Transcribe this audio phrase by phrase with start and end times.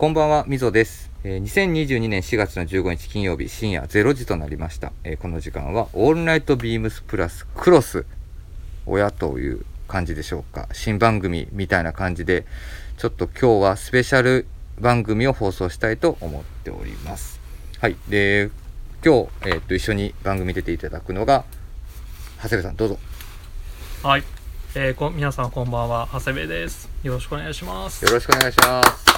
[0.00, 1.10] こんばんは、みぞです。
[1.24, 4.92] えー2022年4月の15日金曜日深夜0時となりました。
[5.04, 8.06] えーこの時間は、オールナイトビームスプラスクロス、
[8.86, 10.70] 親という感じでしょうか。
[10.72, 12.46] 新番組みたいな感じで、
[12.96, 14.46] ちょっと今日はスペシャル
[14.80, 17.38] 番組を放送したいと思っております。
[17.78, 17.96] はい。
[18.08, 18.48] で、
[19.04, 21.44] 今日、えーっと、一緒に番組出ていただくのが、
[22.42, 22.98] 長谷部さん、どうぞ。
[24.02, 24.24] はい、
[24.76, 29.09] えー、こ皆さんこんばんは長谷部ですよろしくお願いしますよろしくお願いします。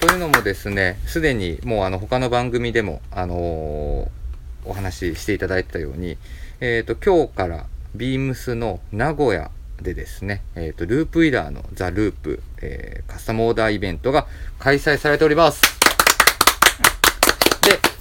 [0.00, 4.08] というのもですね、すでにもうあの他の番組でも、あのー
[4.64, 6.18] お話ししていただいたように、
[6.60, 9.50] えっ、と、今日からビームスの名古屋
[9.80, 14.26] でですね、えっ、と、ループイラーのザ・ループ、えーカスタムオーダーイベントが
[14.58, 15.62] 開催されております。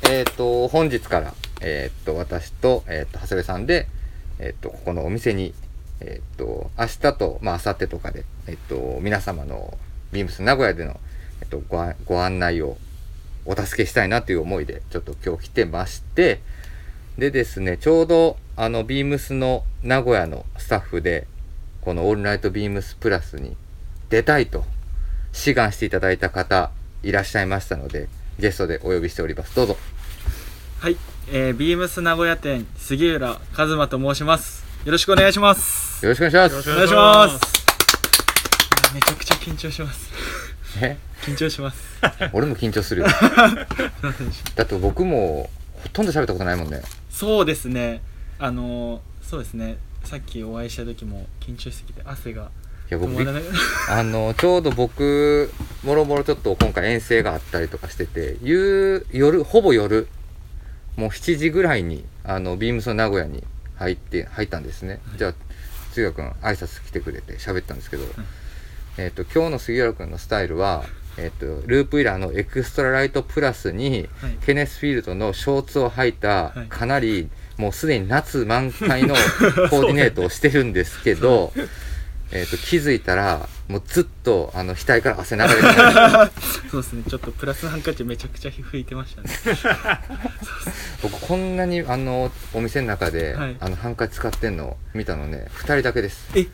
[0.03, 3.88] で、えっ、と、本日から、えっ、と、私と、えっ、と、長谷部さんで、
[4.39, 5.53] えっ、と、ここのお店に、
[6.02, 9.77] えっ、と、明日と、まあ、明後日とかで、えっ、と、皆様の
[10.11, 11.00] ビームス名古屋での、
[11.41, 12.77] えっ、と、ごあご案内を
[13.45, 16.41] お助けしたいなという思いで、ちょっと今日来てまして、
[17.17, 21.27] でですね、ちょうど、あの、ビームスの名古屋のスタッフで、
[21.81, 23.55] このオールナイトビームスプラスに
[24.09, 24.66] 出たいと
[25.31, 26.72] 志願していただいた方
[27.03, 29.55] いらっしゃいましたので、ゲストでお呼びしております。
[29.55, 29.77] どうぞ。
[30.80, 30.97] はい、
[31.31, 34.64] えー、ビームス名古屋店杉浦和馬と申します。
[34.86, 36.05] よろしくお願いします。
[36.05, 36.71] よろしくお願いしまよろしす。
[36.71, 38.94] お願いします。
[38.94, 40.09] めちゃくちゃ緊張します。
[40.81, 41.08] え？
[41.33, 41.99] 緊張します。
[42.33, 43.08] 俺も緊張するよ。
[44.55, 45.49] だって僕も
[45.83, 46.81] ほとんど喋ったことないもんね。
[47.09, 48.02] そうですね。
[48.38, 49.77] あのー、そうですね。
[50.03, 52.49] さっきお会いした時も緊張しすぎて汗が
[52.89, 53.13] いや、僕。
[53.89, 55.52] あの、ちょうど僕、
[55.83, 60.08] もろもろちょっと今回遠征があったりとかしてて、夕、夜、ほぼ夜、
[60.95, 63.43] もう7時ぐらいに、あの、ビームスの名古屋に
[63.75, 64.99] 入って、入ったんですね。
[65.17, 65.33] じゃあ、
[65.93, 68.03] 杉浦君、挨拶来てくれて喋ったんですけど、
[68.97, 70.83] えっ、と、今日の杉浦君のスタイルは、
[71.17, 79.15] えっ、と、ループイラーのエクストラライトプラスに、はいケネスフィールドのショーツを履いたはい、かなり、もうすでに夏満開の
[79.69, 81.53] コーディネートをしてるんですけど、
[82.31, 86.31] えっと、気づいたら、もうずっと、あの、額から汗流れてた。
[86.69, 87.03] そうですね。
[87.09, 89.30] ちょっとプラスハンカチめちゃくちゃ拭いてましたね。
[91.02, 96.30] 僕、こんなに、あの、お店の中で、はいあの、ハンカチ使ってんの見たのね、二人だけです。
[96.36, 96.45] え、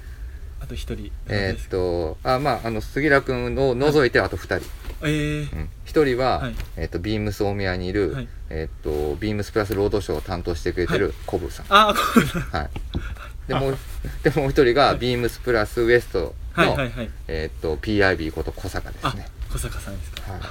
[0.65, 1.11] あと一人。
[1.27, 4.65] えーっと、あ、まあ、あの、杉浦君を除いて、あと二人。
[5.03, 8.81] えー、うん一人は、はいえーっと、ビームス大宮にいる、はいえーっ
[9.11, 11.65] と、ビームスプラスロードショーを担当してくれてるコブさん。
[11.69, 12.69] あ、ごめんなさいはい。
[13.47, 13.77] で、もう、
[14.23, 17.09] で、もう一人が、ビームスプラスウエストの、はいはいはい。
[17.27, 20.31] えーっと、PIB こと小坂ですあね。、小坂さんですか。
[20.31, 20.41] はい。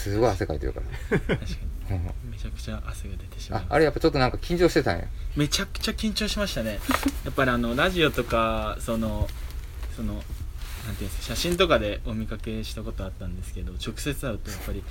[0.00, 0.80] すごい汗かいてるか
[1.10, 1.18] ら。
[1.18, 1.40] 確かに。
[1.90, 5.04] うんめちゃくちゃ汗が出てしまいああれやっぱちょっとなんか緊張してたんや。
[5.36, 6.78] めちゃくちゃ緊張しましたね。
[7.24, 9.28] やっぱりあのラジオとかその
[9.96, 14.82] そのなんていうんですか写真とかでお見かけしたことあったんですけど直接会うとやっぱり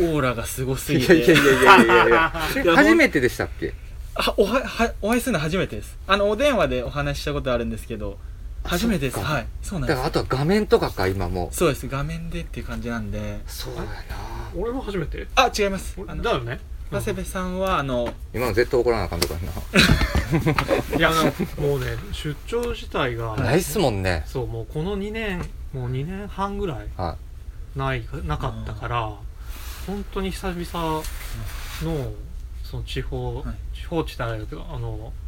[0.00, 1.16] オーラがすごすぎて。
[1.16, 2.30] いやいやいやいやいや
[2.76, 3.72] 初めてでしたっけ？
[4.14, 5.96] あおははお会いするの初めてです。
[6.06, 8.37] あのお電話でお話ししたことあるんですけどあ
[8.68, 9.18] 初めてです。
[9.18, 9.46] はい。
[9.62, 9.96] そうなんです。
[9.96, 11.54] だからあとは画面とかか今もう。
[11.54, 11.88] そうです。
[11.88, 13.40] 画面でっていう感じなんで。
[13.46, 13.88] そうやな。
[14.56, 15.26] 俺も初めて。
[15.34, 15.96] あ違います。
[16.06, 16.60] あのだよね。
[16.90, 19.40] 長谷部さんはあの今の絶対怒らなあかんとかや
[20.96, 21.10] いや
[21.58, 24.24] もうね出張自体がなないっすもんね。
[24.26, 27.16] そうもうこの2年もう2年半ぐらいは
[27.76, 29.12] ないなかったから
[29.86, 31.02] 本当に久々
[31.82, 32.12] の
[32.64, 33.44] その地方、はい。
[33.76, 35.12] 地方地帯だけどあの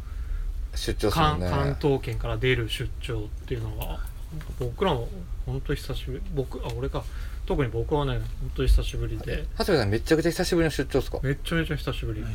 [0.75, 1.49] 出張するね。
[1.49, 3.99] 関関東圏から出る出張っていうのが
[4.59, 5.07] 僕らも
[5.45, 7.03] 本当久しぶり僕あ俺か。
[7.45, 9.45] 特に僕はね本当に久しぶりで。
[9.57, 11.19] 長谷部さんめちゃくちゃ久しぶりの出張っすか？
[11.23, 12.33] めっちゃめちゃ久しぶり、はい。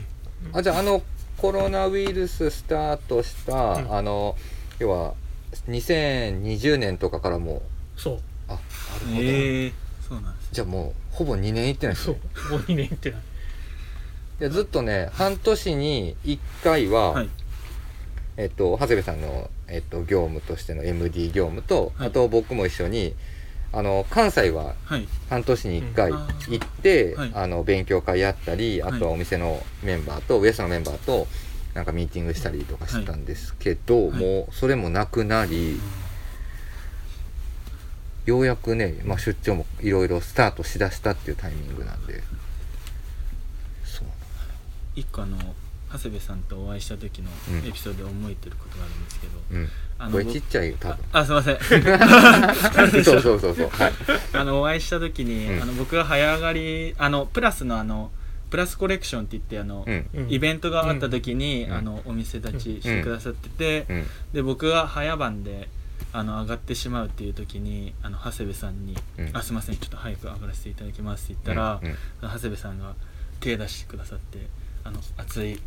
[0.52, 1.02] あじゃああの
[1.38, 3.94] コロナウイルススタートした、うん。
[3.94, 4.36] あの
[4.78, 5.14] 要は
[5.68, 7.62] 2020年とかからも
[7.96, 8.00] う。
[8.00, 8.18] そう。
[8.48, 8.60] あなる
[9.06, 9.72] ほど、ええ
[10.06, 12.14] そうなんですじゃあもうほぼ2年行ってないですそう。
[12.14, 12.20] ね
[12.50, 13.20] もう2年行ってない。
[14.40, 17.30] いやずっとね半年に1回は、はい
[18.36, 22.08] えっと、長谷部さんの、えっと、業務としての MD 業務と、はい。
[22.08, 23.14] あと僕も一緒に
[23.72, 25.08] あの関西ははい。
[25.28, 27.30] 半年に1回行って、はい。
[27.34, 31.26] あの勉強会やったりあとはお店のメンバーと、ウエストのメンバーと
[31.74, 34.18] なんかミーティングしたりとかしてたんですけど、はい。
[34.18, 35.80] もうそれもなくなり、
[38.26, 42.22] ようやくね、まあ、出張もいろいろスタートしだしたっていうタイミングなんで。
[43.84, 44.06] そう。
[44.94, 45.36] 一個あの
[45.96, 47.68] 長谷部さんとお会いした時のうん。
[47.68, 49.68] エピソードで思えてることがあるんですけど、うん。
[49.98, 50.98] あのこれちっちゃいよ多分。
[51.12, 51.58] ああすいません。
[53.04, 53.68] そうそうそうそう。
[53.68, 53.92] はい。
[54.32, 55.62] あのお会いした時に、うん。
[55.62, 58.10] あの僕が早上がりあのプラスのあの
[58.50, 60.06] プラスコレクションって言ってあの、うん。
[60.14, 60.32] うん。
[60.32, 61.72] イベントがあった時に、うん。
[61.72, 64.06] あのお店立ちしてくださってて、うん。
[64.32, 65.68] で僕が早番で
[66.12, 71.88] あの上がってしまうっていう時にあの長谷部さんにうん「あすいませんちょっと早く上がらせていただきます」って言ったら、うん。
[71.88, 71.96] うん。
[72.22, 72.94] 長谷部さんが
[73.40, 74.46] 手出してくださって
[74.84, 75.60] あの熱い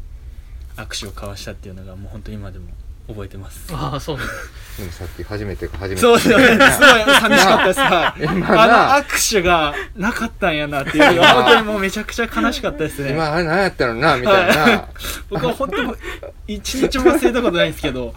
[0.77, 2.65] 握手を交わしたっていうのがもう本当に今でも
[3.07, 3.73] 覚えてます。
[3.73, 4.33] ああそうなんだ
[4.77, 6.45] でもさっき初めてか初めてそうですよね。
[6.45, 7.79] すごい寂しかったです。
[7.79, 13.11] はい今なあの握手がなかったんやなっていうのが本当にもうめちゃくちゃ悲しかったですね。
[13.11, 14.87] 今あれ何やったのなみたいな
[15.29, 15.93] 僕は本当に
[16.47, 18.13] 一日も忘れたことないんですけど、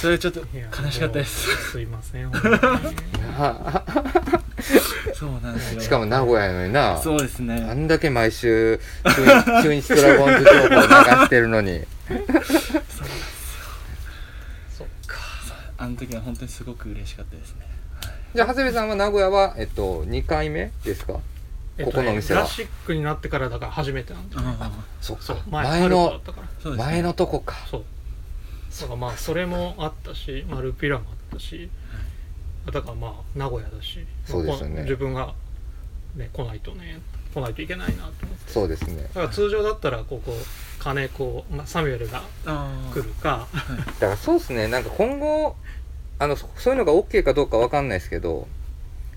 [0.00, 1.70] それはちょっと悲しかったです。
[1.72, 4.41] すいません本当にな
[5.14, 5.80] そうなんですよ。
[5.80, 6.98] しかも名古屋やのにな。
[7.00, 7.74] そうですあね。
[7.74, 10.76] んだけ毎週中中日ドラゴンズ情報流
[11.24, 11.82] してるのに。
[14.76, 15.18] そっか
[15.78, 17.66] あの時は本当にすごく嬉しかったですね。
[18.34, 21.18] じゃあ長谷部さんは名古屋は、えっと、2回目ですか？
[21.78, 22.42] えっとねここのお店は。
[22.42, 24.70] クラシックになってからだから初めてなんだよねあ
[25.00, 26.20] そっそうか前の。
[26.76, 27.56] 前のとこか。
[27.70, 27.84] そう。
[28.80, 31.68] だからまあそれもあったし、まあ、ルピラもあったし
[32.70, 34.74] だからまあ名古屋だしそうですよね。
[34.74, 35.34] まあ自分が、
[36.16, 37.00] ね、来ないとね
[37.34, 38.52] 来ないといけないなと思って。
[38.52, 39.02] そうですね。
[39.02, 40.32] だから通常だったらここ
[40.78, 42.22] 金子、まあ、サミュエルが
[42.92, 43.48] 来るか。
[43.98, 44.68] だからそうですね。
[44.68, 45.56] なんか今後
[46.18, 48.46] あのそそういうのが OK かどうかわかんないですけど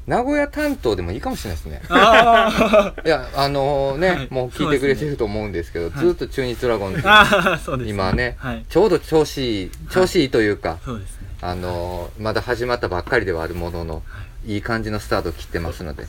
[0.07, 1.81] 名古屋担当でもいいかもしれないですね。
[1.89, 4.27] あ いやあのね、はい。
[4.29, 6.09] もう聞いてくれてると思うんですけどそうですね。
[6.09, 8.65] ずっと中日ドラゴンズ、ーあー、そうです、今ねはい。
[8.69, 11.14] ちょうど調子いい調子いいというか、そうですね。
[11.47, 14.01] あのまだ始まったばっかりではあるもののは
[14.47, 14.57] い。
[14.57, 16.05] い感じのスタートを切ってますので。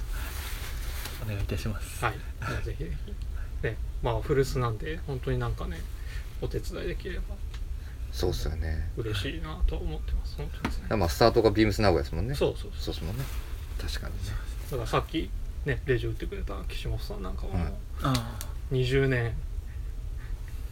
[1.24, 2.04] お願いいたします。
[2.04, 2.14] はい。
[2.64, 3.66] ぜひぜひ。
[3.66, 5.78] ねまあ古巣なんで本当になんかね
[6.40, 7.22] お手伝いできれば。
[8.12, 8.90] そうっすよね。
[8.96, 10.36] 嬉しいなと思ってます。
[10.36, 10.96] 本当にですね。
[10.96, 12.34] まあスタートがビームス名古屋ですもんね。
[12.34, 12.80] そうそうそう。
[12.80, 13.24] そうですもんね。
[13.80, 14.20] 確かにね。
[14.70, 15.30] だからさっき
[15.64, 18.38] ねレジ打ってくれた岸本さんなんかはもうあ
[18.70, 19.32] 20年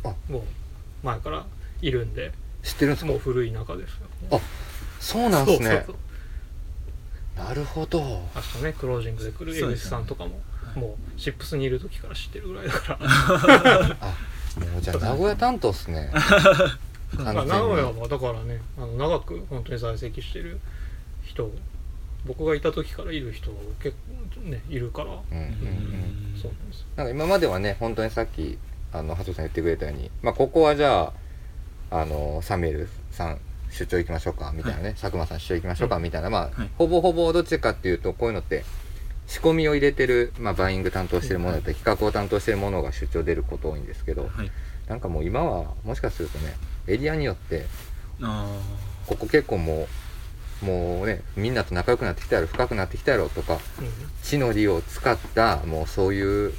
[0.05, 0.15] あ。
[0.29, 0.43] もう
[1.03, 1.47] 前から
[1.81, 2.33] いるんで
[2.63, 3.11] 知ってるんですか？
[3.11, 4.41] もう古い仲ですよあ
[5.01, 5.87] そうなんですね。
[7.37, 8.01] なるほど。
[8.01, 10.43] 明日ねクロージングで来る江口さんとかも、はい
[10.75, 12.99] もうシップスにいる時から知ってるぐらいだから。
[14.01, 14.17] あ
[14.59, 16.11] もうじゃあ名古屋担当っすね。
[17.17, 20.59] 名古屋はだからねあの長く本当に在籍してる
[21.23, 21.49] 人
[22.27, 23.51] 僕がいた時からいる人
[23.81, 23.97] 結
[24.35, 26.41] 構ねいるから、うんうんうん。
[26.41, 26.87] そうなんですよ。
[26.97, 28.59] なんか今まではね本当にさっき
[28.93, 31.13] あの鳩さん言ってくれたように、まあ、ここはじゃ
[31.91, 33.41] ああのサミュエルさん
[33.75, 36.71] 出張行きましょうかみたいなね、佐久間さん出張行きましょうかみたいな、まあ、はい。
[36.79, 38.65] ほぼほぼどっちかっていうとこういうのって
[39.27, 44.51] 仕込みを入れてる、まあ、バイング担当してるものだったり企画を担当してるものが出張出ること多いんですけどはい。
[44.89, 46.55] なんかもう今はもしかするとね
[46.87, 47.65] エリアによって
[48.21, 48.47] あ
[49.07, 49.89] ここ結構も
[50.63, 53.61] うもうねみんなと仲良くなってきたやろ深くなってきたやろとかうん。
[54.23, 56.53] 地の利を使ったもうそういう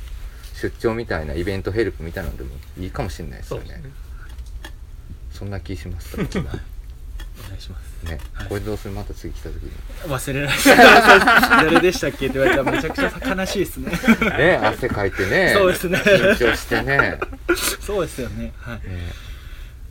[0.55, 3.65] 出張みたいなイベントヘルプみたいなのでもいいかもしれないですよね。
[3.67, 4.05] そね。
[5.31, 6.59] そんな気しますねあ、
[7.43, 8.03] お願いします。
[8.05, 8.93] ねはいこれどうする？
[8.93, 9.71] また次来た時に
[10.05, 10.57] 忘れられない。
[11.71, 12.27] 誰でしたっけ？
[12.27, 13.91] って言われたらめちゃくちゃ悲しいですね。
[14.37, 17.19] ね汗かいてねそうですね緊張してね
[17.81, 18.53] そうですよね。
[18.59, 18.87] はい。
[18.87, 19.11] ね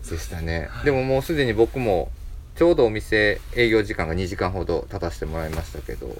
[0.08, 2.12] でしたね、はいでももうすでに僕も
[2.56, 6.16] ちょうどお店営業時間が2時間ほど経たせてもらいましたけどはい。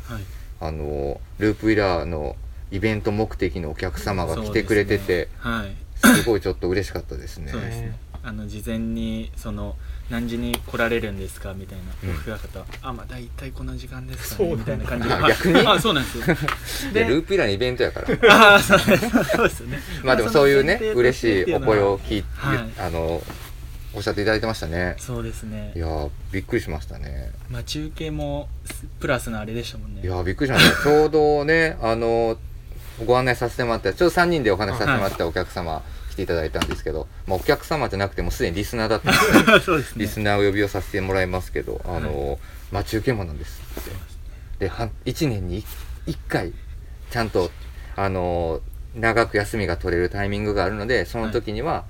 [0.61, 2.35] あのループウィラーの
[2.71, 5.77] イベント目的のお客様が来てくれててはい。
[5.97, 7.97] す,、ごいちょっと嬉しかったですねそうですね。
[8.23, 9.77] あの事前にその
[10.11, 11.55] 何時に来られるんですか？
[11.55, 12.17] みたいなうん。
[12.19, 14.55] 僕が方、あまあ大体この時間ですかね。
[14.55, 15.15] みたいな感じで。
[15.15, 15.67] あ逆に？
[15.67, 16.19] あそうなんです
[16.87, 16.93] よ。
[16.93, 18.09] でループウィラーのイベントやから。
[18.53, 19.79] ああそうですそうですよね。
[20.03, 22.59] まあでもそういうね嬉しいお声を聞いて、はい。
[22.79, 23.23] あの
[23.95, 24.97] おっしゃっていただいてましたね。
[24.99, 25.73] そうですね。
[25.75, 27.31] いやーびっくりしましたね。
[27.51, 28.49] まあ中継も
[29.01, 30.03] プラスのあれでしたもんね。
[30.03, 32.37] いやーびっくりしましたちょうどねあの
[33.07, 35.83] ご案内させてもらったちょうど3人でお話しさせてもらったお客様
[36.15, 40.05] 来ていただいたんですけど、まあ、お客様じゃなくてもうすでにリスナーだったんで ですね。
[40.05, 42.39] リスナーを呼び寄せさせてもらいますけど、あの
[42.71, 43.61] 待ち受けもなんです。
[43.81, 43.91] って
[44.67, 45.65] では1年に
[46.07, 46.53] 1回
[47.11, 47.51] ちゃんと
[47.97, 48.61] あの
[48.95, 51.85] 長く休みが取れるタイミングがあるのでその時には、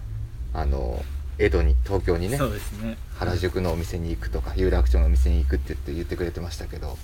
[0.54, 1.04] あの
[1.38, 2.38] 江戸に東京にね
[2.82, 2.96] ね。
[3.18, 6.96] 原宿のお店に行くとか有楽町のお店に行くって言って言ってくれてましたけど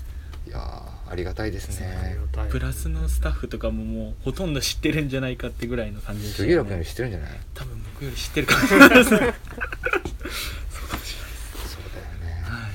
[0.47, 2.17] いやーありがたいですね。
[2.49, 7.31] プラスのスタッフとかももうほとんど知ってるんじゃないかってぐらいの感じでした杉浦君より知ってるんじゃない？
[7.53, 8.89] 多分僕より知ってるかもしれない。
[8.89, 11.31] ですねそうかもしれない。
[11.31, 12.61] ですそうだよね、はい。
[12.61, 12.67] は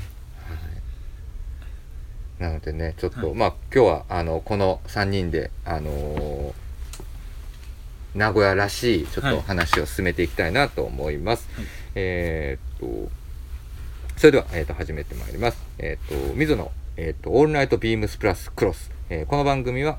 [2.39, 3.35] い、なのでねちょっと、はい。
[3.35, 6.53] まあ今日はあのこの3人であのー
[8.15, 11.67] 名古屋らしいちょっとはい話を進めていきたいなと思います、はい。
[11.97, 13.11] えーっと
[14.17, 15.59] それでは、えーっと始めてまいります。
[15.79, 19.99] えーっと水野えーっとオールナイトビームスプラスクロス、えーこの番組は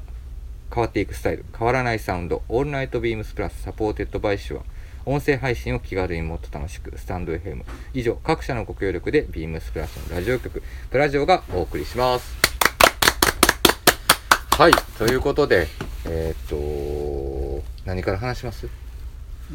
[0.74, 4.64] 変わっていくスタイル変わらないサウンドオールナイトビームスプラス supported by SHURE
[5.06, 7.64] 音声配信を気軽にもっと楽しくスタンド FM
[7.94, 12.36] 以上各社のご協力でビームスプラスのラジオ局プラジオがお送りします。
[14.52, 15.68] はいということで
[16.06, 18.68] えーっと何から話します？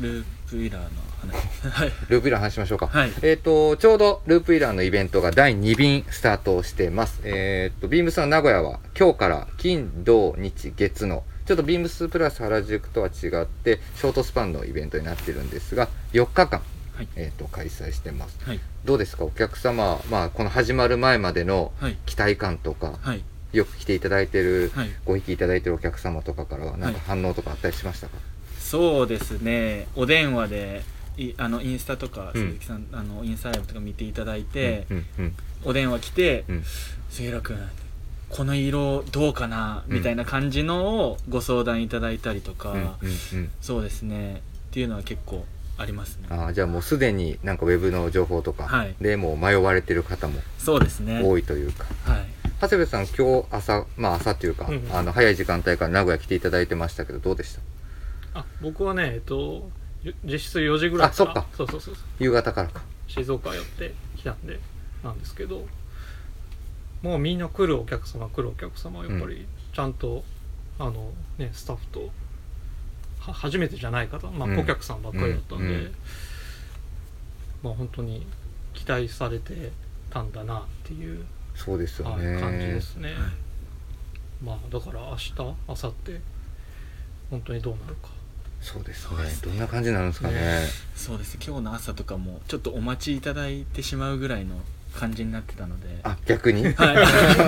[0.01, 0.89] ループイラーの
[1.21, 1.69] 話。
[1.69, 2.87] はいループイラーの話しましょうか。
[2.89, 3.13] はい。
[3.23, 7.21] えっ、と、ちょうどループイラーのイベントが第2便スタートしてます。
[7.25, 16.63] えっ、と、ビームスの名古屋は今日から金、土、日、月の、ちょっとビームスプラス原宿とは違って、ショートスパンのイベントになってるんですが、4日間、
[16.97, 17.09] はい。
[17.17, 18.39] えっ、と、開催してます。
[18.45, 18.61] はい。
[18.85, 19.25] どうですか？
[19.25, 21.97] お客様、まあ、この始まる前までのはい。
[22.07, 23.23] 期待感とか、はい。
[23.53, 24.91] よく来ていただいてる、はい。
[25.05, 28.17] ご引きいただいてるお客様とかからは、なんか反応とかあったりしましたか、
[28.73, 29.87] そうですね。
[29.97, 30.83] お電話で
[31.19, 32.43] いあのインスタとかうん。
[32.53, 36.65] 鈴木さん、あのインスタライブとか見ていただいて、うん、うん、お電話来てうん。
[37.11, 37.59] 「杉浦君
[38.31, 42.89] この色どうかな?」みたいな感じのをご相談いただいたりとか、うん、うん、
[43.35, 43.51] うん。
[43.61, 44.37] そうですね。
[44.71, 45.45] っていうのは結構
[45.77, 46.29] ありますね。
[46.31, 48.95] あーじゃあもうすでになんかウェブの情報とかはい。
[49.03, 51.21] でもう迷われてる方もそうですね。
[51.23, 52.25] 多いというか、はい。
[52.63, 54.89] 長谷部さん今日朝まあ朝っていうか、うん。
[54.91, 57.61] あの早い時間帯から名古屋来ていただいてましたけどどうでした？
[58.35, 59.71] あ僕はねえっと
[60.03, 61.47] ゆ実質4時ぐらいあそっか。
[61.57, 62.05] そうそうそうそう。
[62.19, 62.83] 夕方からか。
[63.09, 64.59] 静岡寄ってきたんで
[65.05, 65.67] なんですけど
[67.03, 70.25] もうみんな来るお客様来るお客様はやっぱりちゃんと、
[70.79, 72.11] あのねスタッフと
[73.21, 74.57] は初めてじゃない方、まあうん。
[74.57, 75.71] 顧客さんばっかりだったんで、うん。
[75.73, 75.95] うん。
[77.63, 78.27] まあ本当に
[78.75, 79.73] 期待されて
[80.11, 81.25] たんだなっていう、
[81.55, 83.11] そうですよはいね感じですね、
[84.43, 86.21] まあだから明日明後日
[87.31, 88.09] 本当にどうなるか
[88.63, 89.17] そうですね。
[89.17, 90.35] そうですねどんな感じになるんですかね。
[90.35, 90.61] ね
[90.95, 91.37] そうです。
[91.45, 94.61] 今日の朝とかもちょっとお待ちいただいてしまうぐらいの
[94.95, 95.99] 感じになってたので。
[96.05, 96.65] あ逆に？
[96.65, 96.73] はい。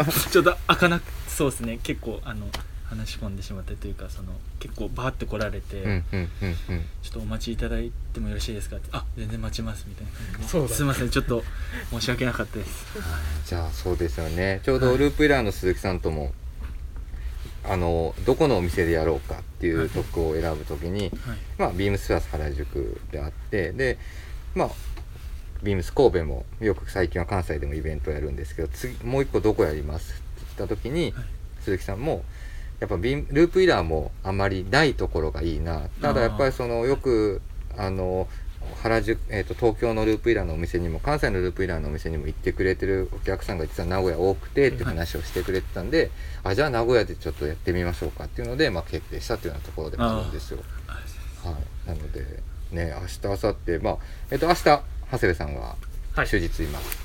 [0.30, 1.78] ちょっと開かなくそうですね。
[1.82, 2.50] 結構あの
[2.86, 6.84] 話し込んでしまってというかその結構バーって来られて、うんうんうんうん。
[7.02, 10.12] ちょっとお待ちいただいてもよろしいですかってあ全然待ちますみたいな。
[10.12, 10.68] 感じでそう。
[10.68, 11.10] だすいません。
[11.10, 11.44] ちょっと
[11.90, 12.86] 申し訳なかったです。
[13.46, 14.60] じゃあそうですよね。
[14.64, 16.32] ちょうどループイラーの鈴木さんとも、
[17.66, 21.10] あのどこのお店でやろうかっていうとこを選ぶときに、はい。
[21.58, 23.98] まあ、ビームスプラス原宿であってで
[24.54, 24.70] まあ
[25.62, 30.22] ビームス神戸もよく最近は関西でもイベントをやるんですけど次もう一個どこやりますって
[30.58, 31.24] 言った時に、はい。
[31.62, 32.22] 鈴木さんも
[32.80, 35.88] やっぱビームループイラーもあんまりないところがいいな。
[36.02, 37.40] ただやっぱりそのよく
[37.76, 38.28] あの
[38.82, 46.10] 原宿、えー、と東京のループイラーのお店にも関西のループイラーのお店にも行ってくれてるお客さんが実は名古屋多くてって話をしてくれてたんで、
[46.42, 50.58] あじゃあ名古屋でちょっとやってみましょうかっていうので、まあ、決定したっていうようなところでもあるんですよ。
[51.44, 52.42] はい、なので
[52.72, 53.96] ね明日明後日まあ
[54.30, 54.82] えっ、と明日長
[55.18, 55.76] 谷部さんは
[56.14, 56.28] はい。
[56.28, 56.98] 終日います、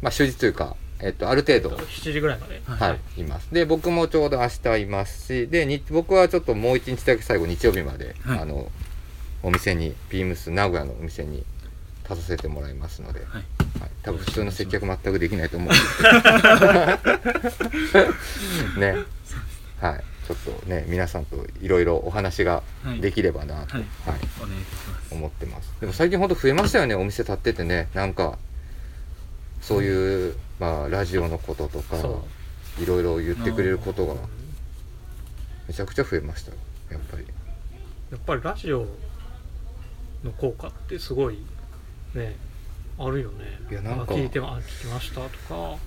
[0.00, 1.70] まあ終日というかえっ、とある程度。
[1.70, 2.62] 7時ぐらいまで。
[2.64, 2.90] はい。
[2.90, 3.52] はい、います。
[3.52, 8.38] で僕もちょうど明日いますしでに僕はちょっともう一日だけ最後日曜日まで、はい。
[8.40, 8.70] あの
[9.42, 11.44] お店にビームス名古屋のお店に
[12.08, 13.28] 立たせてもらいますので、はい。
[13.32, 15.72] はい、多分普通の接客全くできないと思う。
[18.76, 19.04] んでね。
[19.80, 20.04] はい。
[20.26, 22.62] ちょっとね皆さんといろいろお話が
[23.00, 24.20] できればなと、ははい。
[25.10, 25.72] 思ってます。
[25.80, 27.88] でも最近ほんと増えましたよねお店立っててね。
[27.94, 28.38] なんか
[29.60, 32.24] そういう、まあラジオのこととかそ
[32.80, 34.18] いろいろ言ってくれることがうん。
[35.68, 36.56] めちゃくちゃ増えましたよ
[36.90, 37.26] やっぱり。
[38.10, 38.86] やっぱりラジオ
[40.24, 41.38] の効果ってすごい
[42.14, 42.36] ね
[42.98, 43.58] あるよね。
[43.70, 44.14] いやなんか。
[44.14, 45.78] あ聞いてまあ聞きましたとか。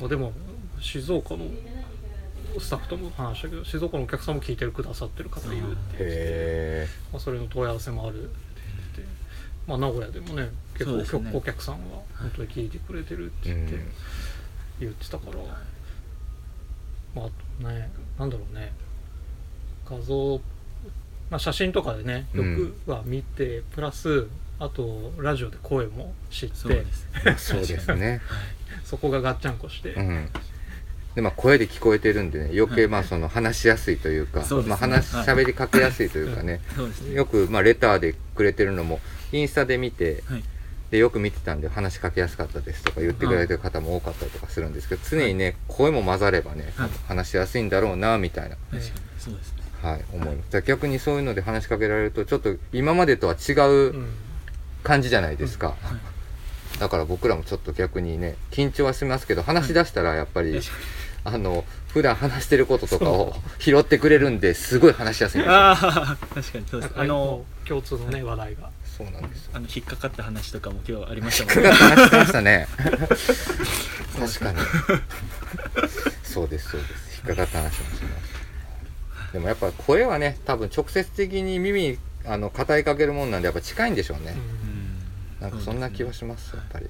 [0.00, 0.32] まあでも
[0.80, 1.46] 静岡の
[2.58, 8.30] スタッフとも話したけど静岡のお客さんも聞いてるくださってる方いるって言ってまあ、それの問い合わせもあるって
[8.76, 9.08] 言ってて、
[9.66, 11.30] まあ、名古屋でもね結構、ね。
[11.34, 13.88] お客さんは本当に聞いてくれてるって言って、うん。
[14.80, 15.36] 言ってたから、
[17.14, 17.28] まああ
[17.62, 18.72] とねなんだろうね。
[19.88, 20.40] 画像、
[21.32, 24.26] まあ、写真とかでねよくは見て、プラス
[24.58, 28.20] あとラジオで声も知ってそうですえそうですね。
[28.84, 30.28] そこがガッチャンコして、うん。
[31.14, 34.70] でまあ声で聞こえてるんでね余計まあその話しやすいというか、そうですね。
[34.70, 37.14] まあ話はい喋りかけやすいというかね、そうですね。
[37.14, 39.00] よくまあレターでくれてるのも
[39.32, 40.44] インスタで見てはい。
[40.90, 46.90] でよく見てたんで話しかけやすかったですとか言ってくれてる方も多かったりとかするんですけど常にね声も混ざればね、はい。
[47.08, 48.82] 話しやすいんだろうなみたいな、確かに。
[49.18, 50.50] そうですねはい、思います。
[50.50, 54.14] じゃあ逆にそういうので話しかけられるとちょっと今までとは違ううん。
[54.82, 55.74] 感じじゃないですか、は
[56.74, 56.78] い。
[56.80, 60.60] だから僕らもちょっと逆にね緊張はしますけど話し出したらやっぱり、
[61.22, 65.56] あの普段話してることとかを拾ってくれるんですごい話しやすいんですよ。
[65.56, 66.94] ああ確かにそうです。
[66.96, 68.70] ああのの共通のね話題が。
[68.84, 69.52] そうなんですよ。
[69.54, 71.70] あの引っかかった話とかも今日ありましたもんね。
[71.70, 72.66] 話してましたね。
[74.18, 74.58] 確かに。
[76.24, 77.22] そうですそうです。
[77.24, 78.41] 引っかかった話もします
[79.32, 84.34] でもやっぱ声はね多分直接的に耳にあの語りかけるもんなんでやっぱ近いんでしょうね、
[85.40, 85.48] うん。
[85.48, 86.86] なんかそんな気はししますやっぱり。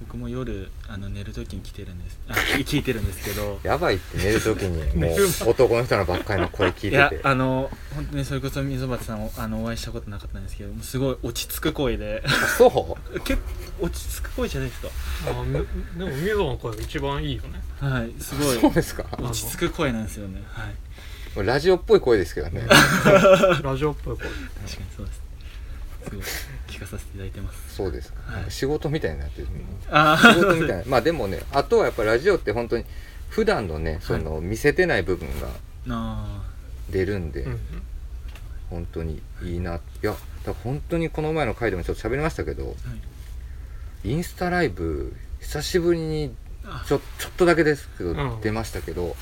[0.00, 2.18] 僕も夜あの寝る時に来てるんです。
[2.28, 2.32] あ
[2.64, 3.60] 聞いてるんですけど。
[3.62, 4.78] やばいって寝る時に。
[4.98, 12.24] もう男の人のばっかりの声聞いいやててあの本当にそれこそ溝端さんをあのお会いしたことなかったんですけどすごい落ち着く声で。
[12.58, 13.20] そう？
[13.20, 13.40] 結
[13.78, 14.88] 構落ち着く声じゃないですか。
[15.28, 17.62] あみでも溝の声が一番いいよね。
[17.78, 18.60] はいすごい。
[18.60, 19.04] そうですか。
[19.18, 20.42] 落ち着く声なんですよね。
[20.48, 20.74] はい
[21.36, 22.62] ラジオっぽい声ですけどね。
[23.62, 24.26] ラジオっぽい声。
[24.26, 25.22] 確かにそうです。
[26.04, 26.20] すごい
[26.66, 27.74] 聞かさせていただいてます。
[27.74, 28.50] そうですか、はい。
[28.50, 29.48] 仕事みたいになってる。
[29.90, 30.82] あ仕事みたいな。
[30.86, 32.84] まあでもねあとはやっぱラジオって本当に
[33.30, 35.48] 普段のねその見せてない部分が
[35.88, 36.42] あ
[36.90, 37.60] 出るんで、うん
[38.68, 39.76] 本当にいいな。
[39.76, 40.14] いや
[40.46, 42.72] だ本当にこの前の回でもちょっと喋りましたけどは
[44.04, 44.10] い。
[44.10, 46.34] インスタライブ久しぶりに
[46.64, 48.40] あちょちょっとだけですけど、うん。
[48.40, 49.14] 出ましたけど、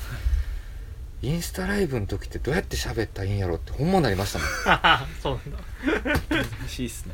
[1.21, 5.07] インスタライブの時ってどうやって喋ったらいいんやろってほんまなりましたもん。
[5.21, 6.25] そうなんだ。
[6.29, 7.13] 難しいっすね。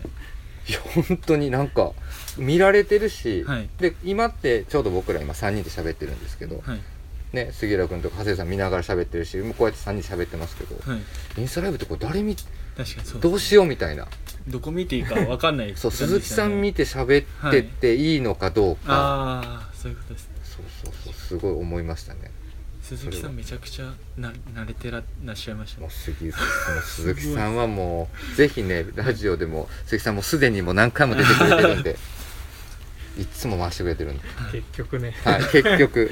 [0.69, 1.93] いや本当になんか
[2.37, 3.69] 見られてるし、はい。
[3.79, 6.81] で今ってちょうど僕ら今3人で喋ってるんですけど、はい。
[7.33, 11.01] ね、杉浦君とか長谷さん見ながら喋ってるしもうこうやって3人喋ってますけど、はい。
[11.41, 14.07] インスタライブってこれ誰見確かにそうどうしようみたいな。
[14.47, 22.31] どこ見ていいかわかんないそう鈴木さん見て喋ってっていいのかどうか、ああそういうことですそうそうそうすごい思いましたね
[22.88, 25.03] 鈴木さんめちゃくちゃな慣れてらっ
[25.36, 25.88] しゃいましたね。
[25.88, 31.98] もう杉その鈴木さんはもうぜひねラジオでも鈴木さんもすでにもう何回も出てくれてるんで。
[33.17, 34.24] いっつも回してくれてるんで。
[34.51, 35.13] 結局ね。
[35.24, 36.12] はい結局。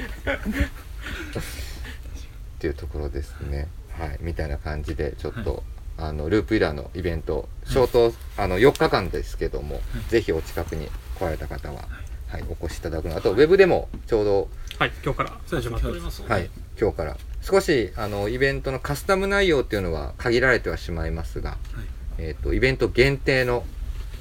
[2.58, 3.68] ていうところですね。
[3.98, 5.62] はいみたいな感じでちょっと、
[5.96, 11.88] あのループイラーのイベントショート、あの4日間ですけども、ぜひお近くに来られた方は、
[12.28, 13.16] はい、お越しいただくの。
[13.16, 16.22] あとウェブでもちょうどはい今日から始まっております。
[16.22, 17.16] のではい、今日から。
[17.42, 21.56] 少しあのイベントのカスタム内容っていうのは限られてはしまいますが、
[22.18, 23.64] えー、とイベント限定の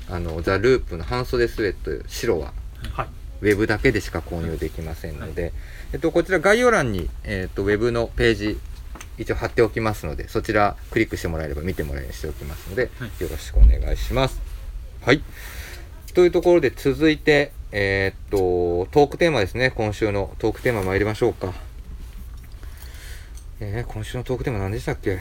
[0.08, 2.54] あのザ・ループの半袖スウェット白は
[2.94, 3.08] はい。
[3.42, 5.52] ウェブだけでしか購入できませんので、
[5.92, 8.58] えっと、こちら概要欄に、えっと、ウェブのページ
[9.18, 13.24] 一応貼っておきますのでそちらクリックしてもらえれば見てもらえるようにしておきますので、はい。
[13.24, 14.40] よろしくお願いします。
[15.02, 15.22] はい。
[16.14, 21.54] というところで続いて、えーっとトークテーマですね今週のトークテーマ参りましょうか。
[23.60, 25.20] えー、今週のトークテーマ何でしたっけ？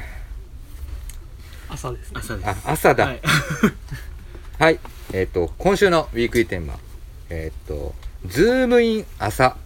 [1.68, 3.20] 朝ですね朝ですあ朝だはい
[4.60, 4.78] はい。
[5.12, 6.78] えっ、と、今週のウィークリーテーマ。
[7.28, 7.92] えっ、と、
[8.26, 9.56] ズームイン朝。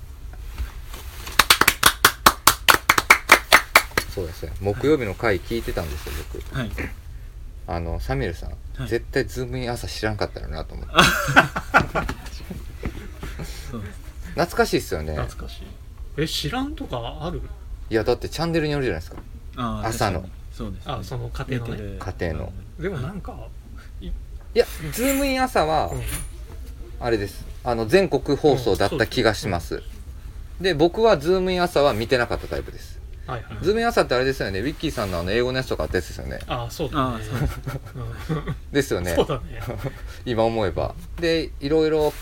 [4.14, 4.52] そうですね。
[4.60, 6.56] 木曜日の回聞いてたんですよ、僕。
[6.56, 6.70] はい
[7.66, 8.50] あの、サミュエルさん。
[8.78, 10.94] はい絶対ズームイン朝知らんかったよなと思って。
[13.44, 15.14] そうです懐かしいっすよね。
[15.16, 15.62] 懐かしい。
[16.16, 17.40] え知らんとかある？
[17.90, 19.18] いや、だってチャンネルによるじゃないですか。
[19.56, 20.20] あー朝の。
[20.20, 20.42] 確かに。
[20.52, 20.92] そうですね。
[20.92, 22.34] あその家庭の家庭。
[22.34, 22.52] の。
[22.78, 23.36] でもなんか
[24.00, 24.10] い
[24.54, 26.00] や、ズームイン朝は、うん。
[27.00, 27.44] あれです。
[27.64, 29.82] あの、全国放送だった気がします。
[30.60, 32.98] で、僕はズームイン朝は見てなかったタイプです。
[33.26, 33.58] はいはい。
[33.62, 34.60] ズームイン朝ってあれですよね。
[34.60, 36.38] ウィッキーさんのあの英語のやつとかあったやつですよね。
[36.48, 37.16] ああそうだね。
[37.16, 37.20] あ
[38.26, 39.14] そうですよね。
[39.14, 39.60] そうだね。
[40.24, 40.94] 今思えば。
[41.20, 42.12] でいろいろ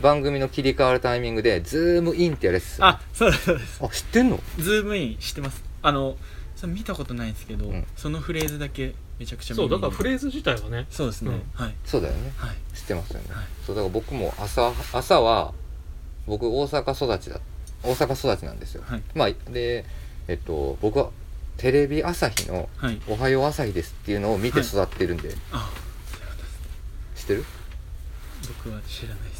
[0.00, 2.64] 番組の切り替わるタイミングでズームインってやるやつ。
[2.64, 3.80] ですあそうですそうです。
[3.82, 4.40] あ知ってんの？
[4.58, 5.62] ズームインしてます。
[5.82, 6.16] あの
[6.56, 7.86] それ見たことないんですけど、うん。
[7.96, 10.86] そのフレーズだけめちゃくちゃそうだからフレレーズ自体はね。
[10.90, 11.64] そうですね、うん。
[11.64, 11.74] はい。
[11.84, 12.32] そうだよね。
[12.36, 12.56] はい。
[12.76, 13.44] 知ってますよね、はい。
[13.66, 15.52] そうだから僕も朝朝は
[16.26, 17.40] 僕大阪育ちだ。
[17.82, 18.82] 大阪育ちなんですよ。
[18.86, 19.02] はい。
[19.14, 19.84] まあで
[20.26, 21.10] えっと僕は
[21.56, 25.70] テレビ朝日のはい「おはよう朝日です」っていうのを見て育ってるんで、あ
[27.16, 27.44] 知ってる？
[28.46, 29.37] 僕は知らないです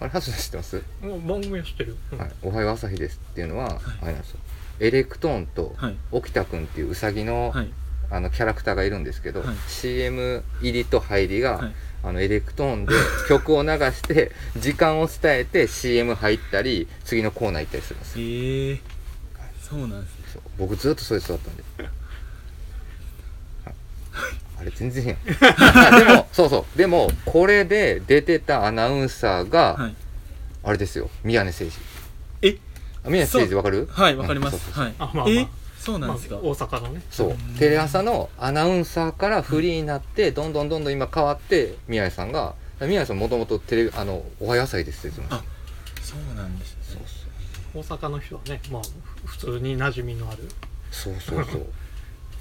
[0.00, 2.18] あれハツさん知ってます、番組は知ってるうん。
[2.18, 4.40] はい、おはよう朝日ですっていうのは、あれなんですよ。
[4.80, 5.96] エレクトーンとはい。
[6.10, 7.70] 沖田くんっていううさぎの、はい。
[8.10, 9.56] あのキャラクターがいるんですけど、はい。
[9.68, 11.72] CM 入りと入りが、はい。
[12.02, 12.92] あのエレクトーンで
[13.28, 18.26] 曲を流して時間を伝えて CM 入ったり次のコーナー行ったりするんですよ。
[18.26, 18.72] え。
[18.72, 18.80] え
[19.62, 20.42] そうなんですね。
[20.58, 21.62] 僕ずっとそれで育ったんで。
[23.64, 23.70] は
[24.30, 25.16] いあれ全然やん。
[25.94, 26.78] あでもそうそう。
[26.78, 29.94] でもこれで出てたアナウンサーが、はい。
[30.64, 31.10] あれですよ。
[31.22, 31.78] 宮根誠司。
[32.42, 32.56] え？
[33.04, 33.86] あ宮根誠司わかる？
[33.92, 34.74] はいわかりまうんそうそうそう。
[34.74, 34.94] すはい。
[34.98, 35.46] あまあまあえ？
[35.78, 37.02] そうなんですか、まあ大阪のね。
[37.10, 37.28] そう。
[37.30, 37.36] うん。
[37.58, 45.44] テレ朝のアナウンサーからフリーになってどんどんどんどん今変わって宮根さんが宮根さんもともとテレビあのおはよう朝日ですって言ってまし
[46.02, 47.06] そうなんですたね
[47.74, 48.82] 大阪の人はねまあ
[49.26, 50.48] ふ普通に馴染みのある。
[50.90, 51.66] そうそうそうそう。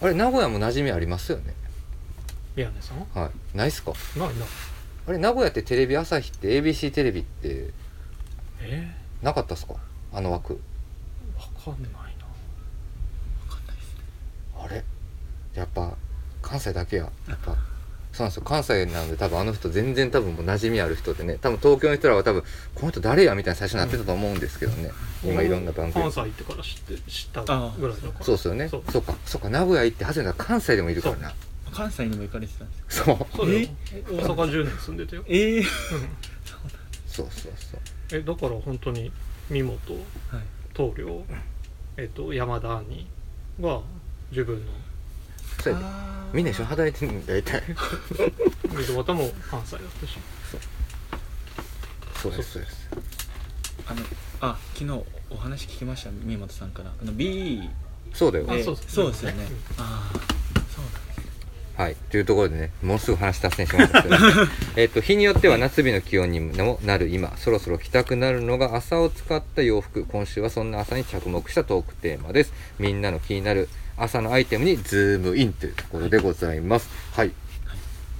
[0.01, 1.53] あれ名古屋も馴染みありますよね
[2.55, 3.19] 宮根さん？
[3.19, 3.57] はい。
[3.57, 3.91] ないっすか？
[4.17, 4.45] ないな
[5.07, 7.71] あれ名古屋ってテレビ朝日って ABC テレビって
[8.61, 8.91] え？
[9.21, 9.75] なかったっすか？
[10.13, 10.53] あの枠。
[10.53, 10.57] ー、
[11.37, 11.97] わかんないな。
[11.99, 12.05] わ
[13.49, 14.01] かんないですね。
[14.59, 14.83] あれ？
[15.55, 15.93] やっぱ
[16.41, 17.09] 関西だけや。
[17.27, 17.55] やっぱ
[18.13, 18.43] そうなんですよ。
[18.43, 21.39] 関西なので多分あの人全然多分もう馴染みある人でね。
[21.41, 22.43] 多分東京の人らは多分
[22.75, 24.91] この人誰やみたいな最初になってたと思うんですけどね、
[25.23, 26.03] 今いろんな番組。
[26.03, 27.41] 関西行ってから知って知った
[27.79, 28.23] ぐらいだから。
[28.23, 28.69] そうですよね。
[28.69, 29.15] そそううか。
[29.25, 29.49] そうか。
[29.49, 31.33] 名古屋行って初めて関西でもいるからな
[31.73, 33.05] 関西にも行かれてたんですか？
[33.05, 33.17] そう。
[33.35, 33.67] そうだよ。
[34.07, 35.23] 大阪10年住んでたよ。
[35.27, 35.57] え？
[35.57, 35.65] えうん
[37.07, 37.81] そうそうそう。
[38.11, 39.11] えだから本当に
[39.49, 40.43] 三本はい。
[40.73, 41.23] 棟梁
[41.97, 43.07] えっと山田兄
[43.61, 43.79] が
[44.31, 44.71] 自分の。
[45.61, 45.85] そうやで。
[46.33, 47.61] みんな一緒に働いてるんだ大体。
[48.75, 50.17] 溝端も関西だったし。
[52.21, 52.89] そうですそうです。
[53.85, 54.01] あの
[54.41, 56.09] あ昨日お話聞きました？
[56.11, 56.91] 三本さんから。
[56.99, 57.69] あの B
[58.13, 58.45] そうだよ。
[58.49, 58.75] あえそう。
[58.75, 59.83] ですそうですよね、うん。
[59.83, 60.19] ああ
[61.75, 61.95] はい。
[62.11, 64.15] というところでねもうすぐ話脱線しましたけど
[64.77, 70.05] えっと日によっては夏日の気温にもなる今そろそろ着たくなるのが朝を使った洋服。
[70.05, 72.53] 今週はそんな朝に着目したトークテーマです。
[72.79, 76.89] みんなの気になる朝のアイテムにズームインというところでございます。
[77.13, 77.31] はい、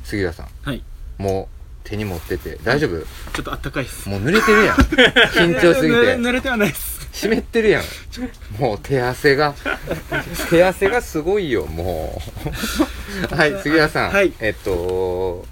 [0.04, 0.48] 杉浦さん。
[0.64, 0.84] はい。
[1.18, 3.00] もう手に持ってて大丈夫？
[3.34, 4.10] ちょっとあったかいっす。
[4.10, 4.78] もう濡れてるやん。
[5.34, 6.00] 緊張すぎて。
[6.00, 7.84] 濡れ濡れてはないっす湿ってるやん。
[8.60, 9.54] もう手汗が。
[10.50, 12.20] 手汗がすごいよも
[13.32, 13.36] う。
[13.36, 14.34] はい杉浦さん、はい。
[14.40, 15.46] えっと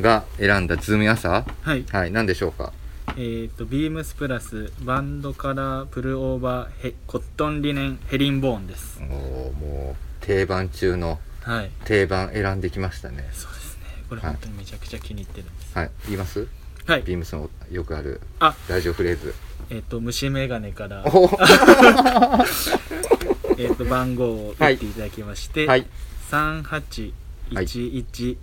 [0.00, 1.84] が選んだズーム朝はい。
[1.90, 2.72] はい何でしょうか？
[3.16, 9.00] えっ、とビームスプラスバンドカラープルオーバーヘコットンリネンヘリンボーンです。
[9.00, 11.70] もうもう定番中のはい。
[11.86, 13.28] 定番選んできましたね。
[13.32, 14.04] そうですね。
[14.10, 14.30] これはい。
[14.32, 15.76] 本当にめちゃくちゃ気に入ってるんです。
[15.76, 16.46] はい言います？
[16.86, 17.02] はい。
[17.02, 18.54] ビームスのよくあるあ。
[18.68, 19.34] ラジオフレーズ
[19.70, 21.30] えっ、と虫眼鏡からお。
[23.58, 25.86] えっと番号を打っていただきまして、はい。
[26.30, 27.12] 三八
[27.50, 28.38] 一一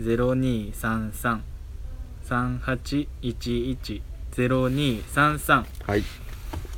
[0.00, 1.42] ゼロ二三三。
[2.24, 4.02] 三八一一
[4.32, 5.66] ゼロ二三三。
[5.86, 6.02] はい。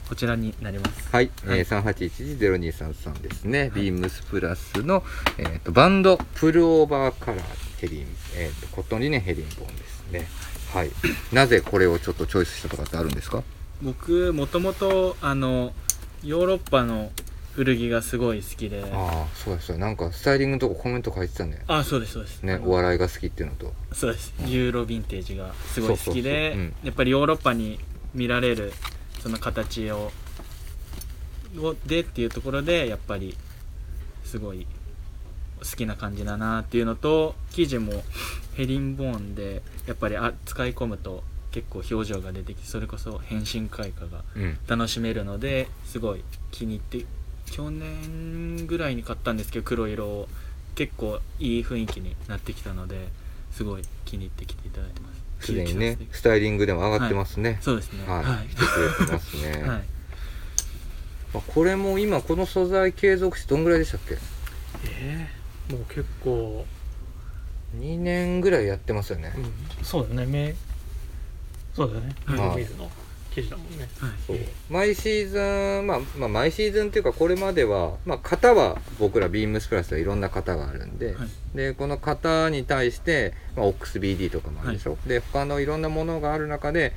[0.09, 1.09] こちらになります。
[1.11, 1.59] はい、はい。
[1.61, 5.03] えー、38110233ですね、ビームスプラスの、
[5.39, 7.41] えー、とバンドプルオーバーカラー
[7.81, 10.27] ヘリン、えー、とコットンリネンヘリンボーンですね。
[10.75, 10.91] はい。
[11.33, 13.43] なぜこれをちょっとチョイスしたとかってあるんですか？
[13.85, 15.73] 僕もともとあの
[16.23, 17.11] ヨーロッパの
[17.55, 22.43] 古着がすごい好きで、ああそうですよなんかスタイリングのとこコメント書いてたねあそうですそうです。
[22.43, 23.73] ねお笑いが好きっていうのと。
[23.93, 24.35] そうです。
[24.47, 27.79] ユーロヴィンテージがすごい好きでうん、やっぱりヨーロッパに
[28.15, 28.73] 見られる
[29.21, 30.11] その形を
[31.59, 33.37] をでっていうところでやっぱり
[34.25, 34.67] すごい
[35.61, 38.03] 好きな感じだなっていうのと生地も
[38.55, 41.23] ヘリンボーンでやっぱりあ使い込むと
[41.55, 44.59] 結構表情が出てきてそれこそ変身開花がうん。
[44.67, 47.07] 楽しめるのですごい気に入って
[47.47, 50.29] 去年ぐらいに買ったんですけど黒色を。
[50.75, 53.07] 結構いい雰囲気になってきたので
[53.53, 55.09] すごい気に入ってきていただいてま
[55.41, 55.47] す。
[55.47, 58.05] すでにねスタイリングでも上がってますね、そうですね。
[58.09, 58.49] はい、はい。
[58.49, 59.85] 来てくれてますね、 はい。
[61.33, 64.15] まあこれも今この素材継続してどんぐらいでしたっけ？
[64.87, 65.29] え
[65.71, 66.67] えもう結構、
[67.79, 69.41] 2年ぐらいやってますよね、う
[69.83, 70.27] ん、そうだよね。
[70.27, 70.55] 目
[71.75, 72.15] そうだよね。
[72.29, 72.47] ミは
[72.79, 72.91] の
[73.35, 73.89] 記事だもんね。
[73.99, 74.11] はい。
[74.27, 74.37] そう。
[74.71, 81.29] 毎シーズン、まあ、まあ毎シーズンっていうかこれまでは、まあ、型は僕らビームスプラスはいろんな型があるんで、はい。
[81.57, 86.93] でこの型に対して、まあ、OXBD とかもあるでしょ、で他のいろんなものがある中で、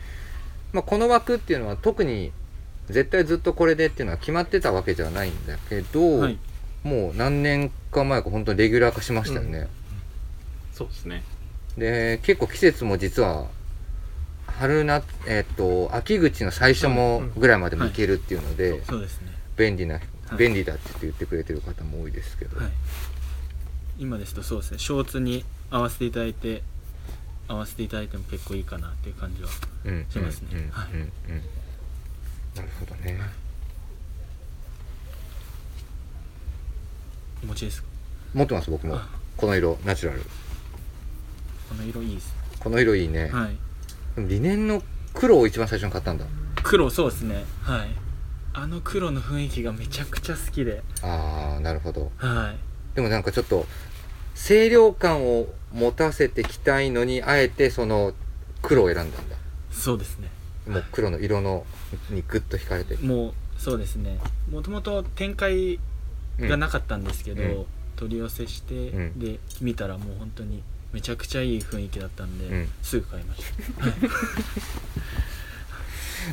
[0.73, 2.31] まあ、この枠っていうのは特に
[2.87, 6.37] 絶対ずっとこれでっていうのは決まってたわけじゃないんだけど、はい。
[6.83, 9.67] もう何年か前か本当にレギュラー化しましたよね、
[10.71, 11.23] そうですね。
[11.77, 13.47] で結構季節も実は
[14.59, 19.31] 春夏えっ、と秋口の最初もぐらいまでもいけるっていうので、そうですね。
[19.55, 20.01] 便利な、い。
[20.37, 22.71] 便利だって言ってくれてる方も多いですけど、はい。
[23.99, 24.79] 今ですとそうですね。
[24.79, 26.63] ショーツに合わせていただいて
[27.47, 29.49] 合わせていただいても結構いいかなっていう感じは
[29.85, 30.71] うんしますね。
[32.55, 33.19] なるほどね、
[37.43, 37.87] お持ちですか？
[38.33, 38.95] 持ってます僕も。
[38.95, 39.07] あ。
[39.37, 40.21] この色ナチュラル。
[41.69, 42.33] この色いいです。
[42.59, 43.57] この色いいね、はい
[44.17, 44.81] でもリネンの
[45.13, 46.25] 黒を一番最初に買ったんだ。
[46.63, 47.45] 黒そうですね。
[47.61, 47.89] はい。
[48.51, 50.81] あの黒の雰囲気がめちゃくちゃ好きで。
[51.03, 52.11] ああなるほど。
[52.17, 52.95] はい。
[52.95, 53.67] でもなんかちょっと
[54.35, 58.13] 清涼感を持たせてきたいのにあえてその
[58.63, 59.35] 黒を選んだんだ。
[59.69, 60.29] そうですね。
[60.67, 61.63] もう黒の色の
[62.09, 62.95] にグッと惹かれて。
[62.95, 64.17] もうそうですね。
[64.49, 65.79] もともと展開
[66.39, 67.65] がなかったんですけど、うん。
[67.95, 69.19] 取り寄せして、うん。
[69.19, 72.69] で見たらもう本当にめちゃくちゃいい雰囲気だったんで、うん。
[72.81, 73.43] すぐ買いまし
[73.77, 73.93] た、はい、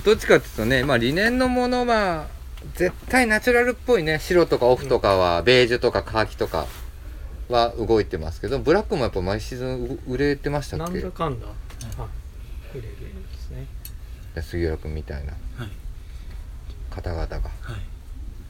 [0.05, 2.29] どっちかっていうとねまあリネンのものは
[2.75, 6.67] 絶対ナチュラルっぽいね白とかオフとかは、ベージュとかカーキとか
[7.49, 11.53] は動いてますけどブラックもやっぱ毎シーズンう売れてましたなんっけだかんだ、は
[12.75, 12.97] い、売れる
[13.33, 13.67] ですね。
[14.43, 15.69] 杉浦君みたいなはい。
[16.91, 17.47] 方々がはい。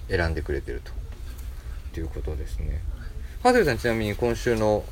[0.08, 0.92] 選んでくれてると。
[1.92, 2.80] ということですね。
[3.42, 4.84] 長谷部さんちなみに今週の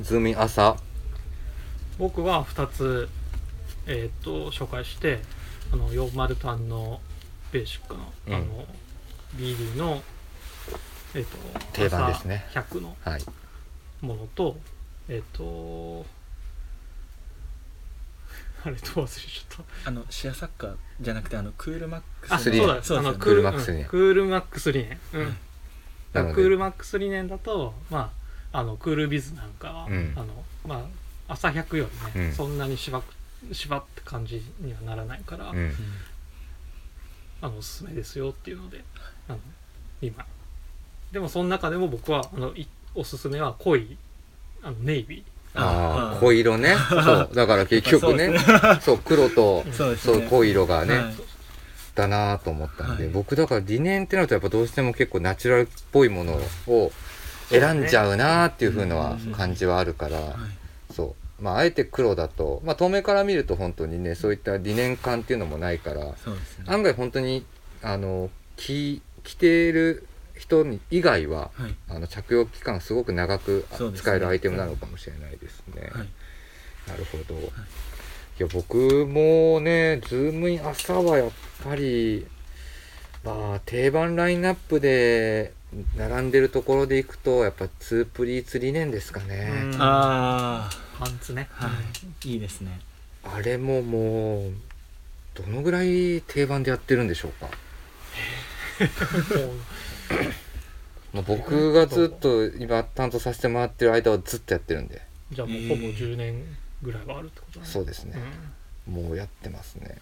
[0.00, 0.76] ズームイン朝。
[1.98, 3.08] 僕は2つ
[3.86, 5.20] えっ、と紹介して
[5.72, 7.00] あの40単の
[7.52, 8.34] ベーシックの,、うん。
[8.34, 8.44] あの
[9.36, 10.02] BD の
[11.14, 11.36] えっ、と
[11.72, 12.44] 定番ですね。
[12.50, 13.22] 朝100のはい。
[14.00, 14.56] ものと
[15.08, 16.06] えっ、と
[18.64, 23.08] あれどう忘れちゃっあのシアサッカーじゃなくてあのクールマックスたあそうだそうですよね。
[23.08, 25.22] あのクールマックスリネンうんクールマックスリネンう
[26.30, 26.34] ん。
[26.34, 28.19] クールマックス理念だとまあ
[28.52, 30.12] あのクールビズなんかは、うん。
[30.16, 30.26] あの
[30.66, 30.86] ま
[31.28, 32.32] あ朝100よりね、うん。
[32.32, 33.04] そんなに縛く
[33.52, 35.72] 縛って感じにはならないから、うん。
[37.40, 38.82] あのおすすめですよっていうので
[39.28, 39.38] あの
[40.02, 40.26] 今。
[41.12, 43.96] でもその中でも僕はあのいおすすめは濃い
[44.62, 46.20] あのネイビあああー。
[46.20, 46.76] 濃い色ね。
[46.88, 47.30] そう。
[47.34, 48.36] だから結局ね
[48.80, 50.14] そう黒とそうですね。
[50.20, 51.14] そう濃い色がね、はい。
[51.94, 53.12] だなと思ったんで、はい。
[53.12, 56.92] 僕だから理念ってなるとやっぱどうしても結構ナチュラルっぽいものを
[57.50, 60.94] 選んじゃうなっていう風なはうん感じはあるから、はい。
[60.94, 61.42] そう。
[61.42, 66.14] まああえて黒だとまあ遠目から見ると本当にねそういった理念感っていうのもないから
[66.66, 67.46] 案外本当に
[67.82, 71.74] あの着着てる人に以外ははい。
[71.88, 75.90] あの着用期間すごく長く使えるアイテムなのかもしれないですね。
[75.92, 76.08] はい。
[76.88, 77.34] なるほど。
[77.34, 77.42] い
[78.38, 81.30] や僕もねズームイン朝はやっ
[81.62, 82.26] ぱり
[83.22, 85.52] まあ定番ラインナップで
[85.96, 89.50] 並んでるところでいくとやっぱツープリーツリネンですかね。
[89.64, 89.76] うん。
[89.78, 91.70] あパンツね、あは
[92.24, 92.28] い。
[92.32, 92.80] いいですね。
[93.22, 94.52] あれももう
[95.34, 97.46] どのぐらい定番でやってるんでしょうか？
[99.36, 99.50] もう
[101.12, 105.02] まあ、僕がずっと今担当させてもらってる間はずっとやってるんで。
[105.32, 106.44] じゃあもうほぼ10年
[106.82, 107.70] ぐらいはあるってことだね。
[107.70, 108.16] そうですね。
[108.88, 108.94] う、ん。
[108.94, 109.96] もうやってますね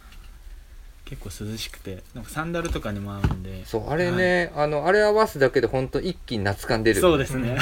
[1.08, 3.64] 結構涼しくてなんかサンダルとかにも合うんで。
[3.64, 7.00] そうあれね、あのあれ合わすだけで本当一気に夏感出る。
[7.00, 7.56] そうですね。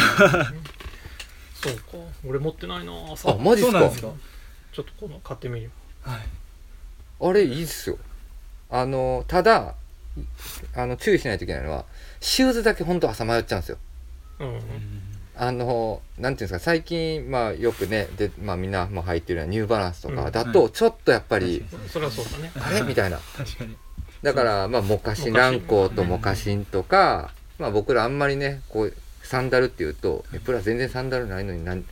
[1.54, 1.82] そうか。
[2.26, 3.30] 俺持ってないな朝。
[3.30, 3.78] あマジっすか？
[3.88, 4.12] ちょ
[4.82, 5.70] っとこの買ってみる
[6.02, 6.20] はい。
[7.20, 7.98] あれいいっすよ。
[8.68, 9.74] あのただ
[10.74, 11.84] あの注意しないといけないのは
[12.20, 13.78] シューズだけ本当朝迷っちゃうんですよ。
[14.40, 14.60] うん、うん
[15.38, 22.50] あのなんていうんですか最近まあよくねで、まあ、みんなも履いてるようなニューバランスとかだとちょっとやっぱり、確それはそうだね。
[22.58, 22.80] あれ？
[22.82, 23.18] みたいな。
[23.36, 23.76] 確かに。
[24.22, 31.84] だからまあモカシンモカシンランコーとモカシンとか、まあ僕らあんまりねこうサンダルっていうと「えプラ全然サンダルないのになん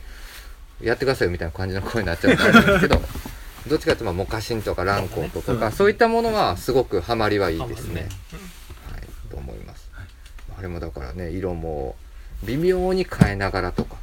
[0.81, 2.99] やってくださいよ」みたいな感じの声になっちゃうかですけど
[3.67, 8.09] どっちかというとまあモカシンとかランコートとかそういったものはすごくハマりはいいですね。
[8.91, 10.05] はい、と思います、はい
[10.57, 11.97] あれもだからね色も
[12.43, 13.95] 微妙に変えながらとか、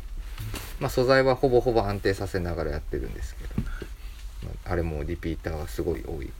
[0.81, 3.55] まあ、素材はほぼほぼ安定させながらやってるんですけど、
[4.45, 6.31] まあ、あれもリピーターはすごい多い。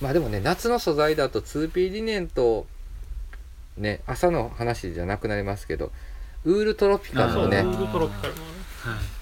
[0.00, 2.66] まあでもね夏の素材だと 2P リネンと
[3.76, 5.92] ね朝の話じゃなくなりますけど
[6.44, 8.34] ウールトロピカルそうのねウールトロピカル。
[8.34, 8.50] のはい。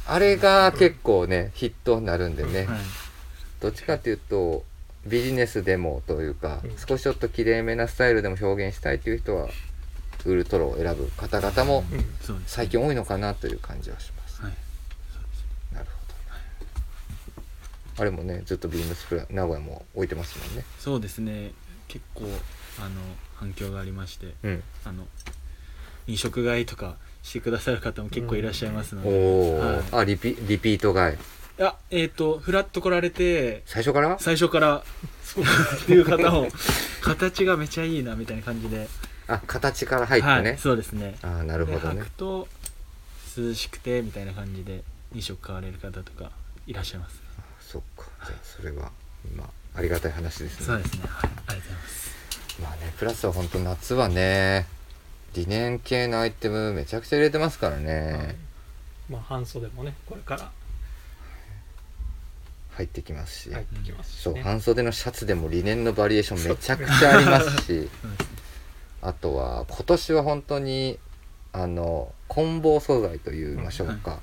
[0.07, 2.79] あれが結構ねヒットになるんでね、はい。
[3.61, 4.63] どっちかっていうと
[5.05, 6.77] ビジネスでもというか、うん。
[6.77, 9.49] 少しちょっときれいめなスタイルでも表現したいという人は
[10.27, 11.85] ウルトロを選ぶ方々も
[12.47, 14.53] 最近多いのかなという感じはします、はい。
[15.73, 15.93] なるほ
[17.97, 18.03] ど。
[18.03, 20.65] あれもねずっとビームスプラ名古屋も置いてますもんね。
[20.79, 21.53] そうですね。
[21.89, 22.25] 結構
[22.81, 23.01] あの
[23.35, 24.63] 反響がありましてうん。
[24.85, 25.07] あの
[26.07, 29.83] 飲食街とかしてくださる方も結構いらっしゃいますのおで、お、はい。
[29.93, 31.17] あリピリピート買い。
[31.17, 31.19] い
[31.61, 34.17] やえっ、とフラッと来られて最初から？
[34.21, 34.85] 最初から
[35.25, 36.49] そう っていう方も
[37.03, 38.89] 形がめちゃいいなみたいな感じで
[39.29, 41.17] あ形から入ってね、はい、そうですね。
[41.23, 42.49] ああなるほどでね履くと
[43.37, 44.83] 涼しくてみたいな感じで
[45.15, 46.31] 2色買われる方とか
[46.67, 47.21] いらっしゃいます
[47.61, 48.07] そっか。
[48.27, 48.91] じゃあそれは
[49.37, 50.67] まあありがたい話ですね。
[50.67, 51.01] そうですね。
[51.07, 52.11] はいありがとうございます。
[52.63, 54.67] まあねプラスは本当夏はね
[55.35, 58.37] 理念系のアイテムめちゃくちゃ入れてますからね、
[59.11, 60.51] まあ半袖もねこれから。
[62.77, 67.57] 入ってきますし、入ってきますし、そうね、半袖のシャツでもリネンのバリエーションめちゃくちゃありますし。
[67.67, 68.48] そうですね
[69.03, 70.99] あとは今年は本当に
[71.53, 74.21] あの混紡素材といいましょうか、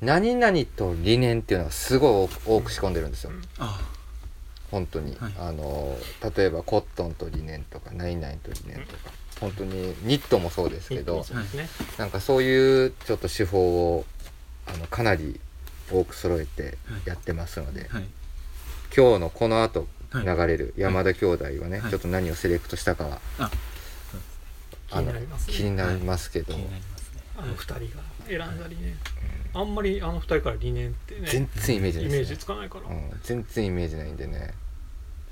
[0.00, 3.42] 何々とリネンっていうのがすごい多く仕込んでるんですよ、うん。
[3.58, 3.80] あ
[4.70, 5.32] 本当に、はい。
[5.38, 5.96] あの
[6.36, 9.12] 例えばコットンとリネンとか何々とリネンとか。
[9.40, 14.04] 本当にニットもそうですけどね、なんかそういうちょっと手法を
[14.66, 15.40] あのかなり
[15.90, 18.04] 多く揃えてやってますので、はい。
[18.96, 20.24] 今日のこの後はい。
[20.24, 21.90] 流れる山田兄弟はね、はい。
[21.90, 23.50] ちょっと何をセレクトしたかは、あ
[24.92, 25.54] 気になりますね。
[25.54, 26.54] 気になりますけど、
[27.36, 27.80] あの二人が
[28.26, 28.96] 選んだ理念。
[29.54, 34.54] あんまりあの二人から理念ってね全然イメージないイメージつかないから、うん、全然イメージないんでね。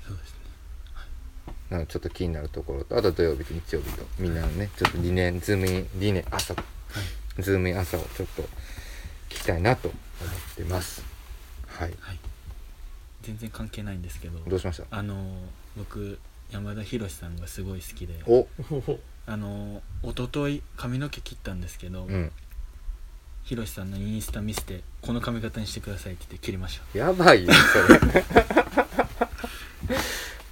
[0.05, 1.53] そうですね。
[1.69, 6.53] なのでちょっと気になるところとあと土曜日と日曜日とみんなのねちょっと理念ズームイン理念朝
[7.39, 8.43] ズームイン朝をちょっと
[9.29, 11.03] きたいなと思ってます。
[11.67, 11.93] はい。
[13.23, 14.97] 全然関係ないんですけどどうしました？
[14.97, 15.35] あの
[15.77, 16.19] 僕
[16.51, 18.15] 山田博さんがすごい好きで。
[18.27, 18.47] お
[19.27, 22.31] あの一昨日髪の毛切ったんですけど、うん。
[23.43, 26.97] ひろしさんのインスタ見せてこの髪型にしてくださいって言って切りました。
[26.97, 27.99] やばいよそれ。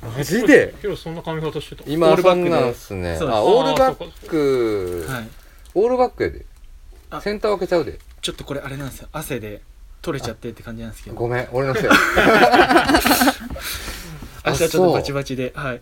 [0.17, 0.73] マジで？
[0.81, 1.83] ヒロシそんな髪型してた。
[1.85, 2.49] 今オールバックで。
[2.49, 3.17] そんなんすね。
[3.17, 3.37] そうです。
[3.37, 5.05] あオールバック。
[5.07, 5.29] はい。
[5.75, 6.45] オールバックやで。
[7.11, 7.21] あ。
[7.21, 7.99] センター分けちゃうで。
[8.21, 9.09] ちょっとこれあれなんですよ。
[9.11, 9.61] 汗で
[10.01, 11.15] 取れちゃってって感じなんですけど。
[11.15, 11.83] ごめん俺のせい。
[14.45, 15.81] 明日はちょっとバチバチではい。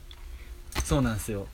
[0.83, 1.47] そうなんですよ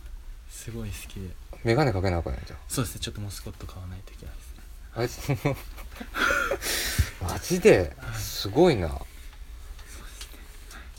[0.64, 1.30] すごい好きで。
[1.66, 4.50] 眼鏡かけなあかんやんじゃそうですねちょっとモスコット買わないといけないです。
[4.50, 4.58] ね
[4.96, 5.20] あいつ
[7.22, 7.92] マジで？
[8.16, 8.90] すごいな。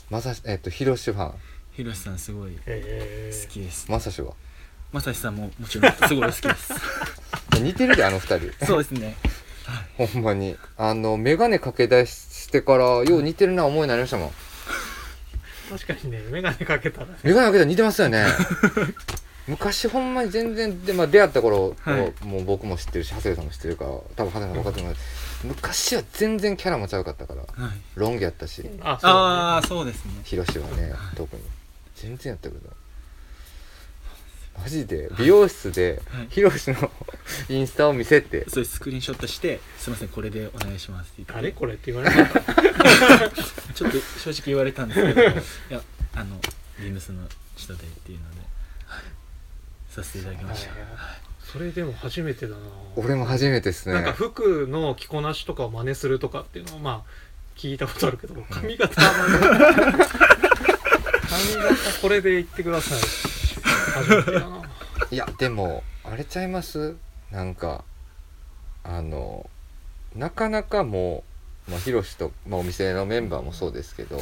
[0.09, 1.33] まさしえっとヒロシファン。
[1.71, 3.91] ひろしさんすごいえ好きです。
[3.91, 4.33] まさしは？
[4.91, 6.73] まさしさんももちろんすごい好きです。
[7.59, 8.51] 似てるであの二人。
[8.65, 9.15] そうですね。
[9.97, 10.57] ほんまに。
[10.77, 14.29] あの眼鏡かけ出してからよう似てるな思いになりましたもん。
[14.29, 14.31] ー、
[15.71, 17.13] 確かにね眼鏡かけたらね。
[17.23, 18.25] 眼鏡かけたら似てますよね
[19.47, 22.25] 昔ほんまに全然で、まあ、出会った頃、はい。
[22.25, 24.81] もう僕も知ってるし長谷部さんも知ってるから多分長谷部さん分かってる。
[24.81, 24.95] と思う
[25.47, 27.77] 昔は全然キャラもちゃうかったからはい。
[27.95, 28.63] ロン毛やったし。
[28.81, 30.13] あそうああそうですね。
[30.23, 31.41] ヒロシはね特に。
[31.95, 32.61] 全然やったけど。
[34.57, 36.27] マジで美容室ではい。
[36.29, 36.91] ヒロシの
[37.49, 38.49] インスタを見せて。
[38.49, 41.33] そういうスクリーンショットして「すいませんこれでお願いします」って言って。
[41.35, 41.51] あれ？
[41.51, 42.25] これって言われた
[43.75, 45.25] ちょっと正直言われたんですけどい
[45.69, 45.81] や
[46.15, 46.39] あの
[46.79, 47.27] ビームスの
[47.57, 48.44] 人でっていうので、はい、
[49.95, 50.71] させていただきました、
[51.43, 52.61] それでも初めてだな。
[52.95, 53.95] 俺も初めてですね。
[53.95, 57.09] なんか服の着こなしとかを真似するとかっていうのはまあ
[57.55, 59.41] 聞いたことあるけど髪型は真似
[61.57, 62.99] 髪型これで言ってください。
[64.03, 64.61] 初めてだな。
[65.11, 66.95] いやでもあれちゃいます？
[67.31, 67.83] なんか
[68.83, 69.49] あの
[70.15, 71.23] なかなかも
[71.67, 74.21] う、まあ、ヒロシと、まあ、お店のメンバーもそうですけど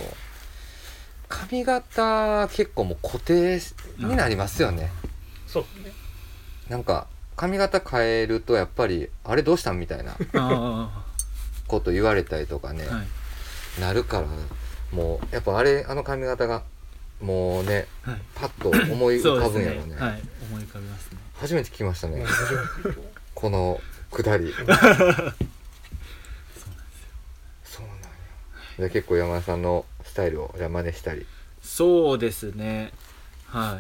[1.30, 3.60] 髪型結構もう固定
[3.98, 4.90] になりますよね、
[5.54, 5.64] そう。
[5.84, 5.92] ね
[6.70, 11.04] なんか髪型変えるとやっぱりあれどうしたんみたいなあ
[11.68, 13.82] こと言われたりとかね、あはい。
[13.82, 14.28] なるから
[14.92, 16.64] もうやっぱあれあの髪型が
[17.22, 18.22] もうねはい。
[18.36, 19.96] パッと思い浮かぶんやろうね。
[19.96, 20.22] はい。
[20.50, 21.18] 思い浮かびますね。
[21.36, 22.24] 初めて聞きましたね、
[23.36, 24.54] このくだり。
[24.56, 24.96] そうなんです
[25.34, 25.36] よ。
[27.64, 28.04] そうなんや。
[28.78, 31.26] じゃあ結構山田さんのスタイルをじゃあ真似したり。
[31.62, 32.94] そうですね。
[33.48, 33.80] は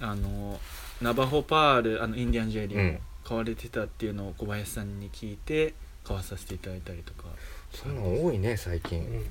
[0.00, 0.04] い。
[0.04, 0.60] あの
[1.02, 2.92] ナバホパールあのインディアンジュエリーうん。
[2.94, 7.24] も買われてたっていうのを小林さんに聞いて買わさせていただいたりとか。
[7.72, 9.14] そんなん多いね最近、うん。
[9.16, 9.24] はい。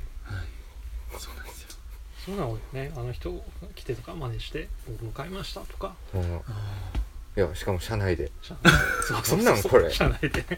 [1.19, 1.67] そうなんですよ。
[2.25, 2.91] そうなのよね。
[2.95, 3.39] あの人が
[3.75, 5.95] 来てとか真似して僕も買いましたとか。
[6.11, 6.43] その
[7.37, 8.31] いやしかも社内で。
[8.41, 8.69] 社あ
[9.23, 9.91] そんなんこれ。
[9.91, 10.27] 社内で。
[10.27, 10.55] やっぱ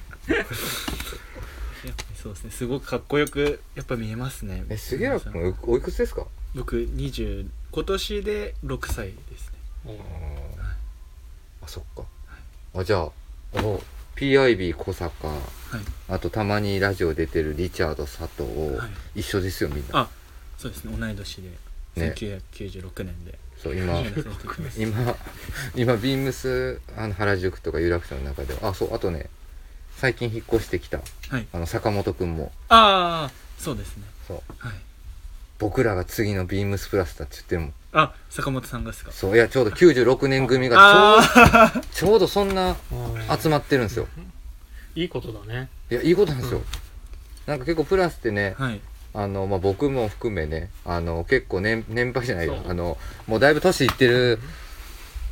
[2.09, 2.51] りそうですね。
[2.51, 4.63] すごくかっこよくやっぱ見えますね。
[4.69, 6.25] え杉浦君おおいくつですか？
[6.55, 9.51] 僕20今年で6歳です
[9.85, 9.97] ね
[11.63, 12.03] あそっか。
[12.75, 13.11] あじゃあ
[13.53, 13.81] お
[14.15, 15.39] PIB 小坂はい。
[16.09, 19.21] あとたまにラジオ出てるリチャード佐藤、はい。
[19.21, 20.01] 一緒ですよみんな。
[20.01, 20.09] あ
[20.57, 20.95] そうですね。
[20.97, 22.15] 同い年で、ね。
[22.17, 23.39] 1996年で。
[23.57, 23.97] そう今
[24.77, 25.15] 今
[25.75, 28.69] 今ビームスあの原宿とか有楽町の中では。
[28.69, 29.29] あそうあとね
[29.97, 30.99] 最近引っ越してきた。
[31.29, 31.47] はい。
[31.53, 32.51] あの坂本くんも。
[32.69, 34.03] ああそうですね。
[34.27, 34.53] そう。
[34.57, 34.73] はい
[35.59, 37.73] 僕らが次のビームスプラスだって言ってるもん。
[37.93, 39.11] あ坂本さんがですか？
[39.11, 41.21] そういやちょうど96年組が
[41.73, 42.95] ちょう ちょうどそんなう
[43.35, 44.07] ん集まってるんですよ。
[44.95, 45.69] いいことだね。
[45.91, 46.65] いやいいことなんですよ、うん。
[47.45, 48.81] なんか結構プラスってねはい。
[49.15, 54.39] あの、まあ、僕も含めねあの結構年年配じゃないあのもうだいぶ年いってる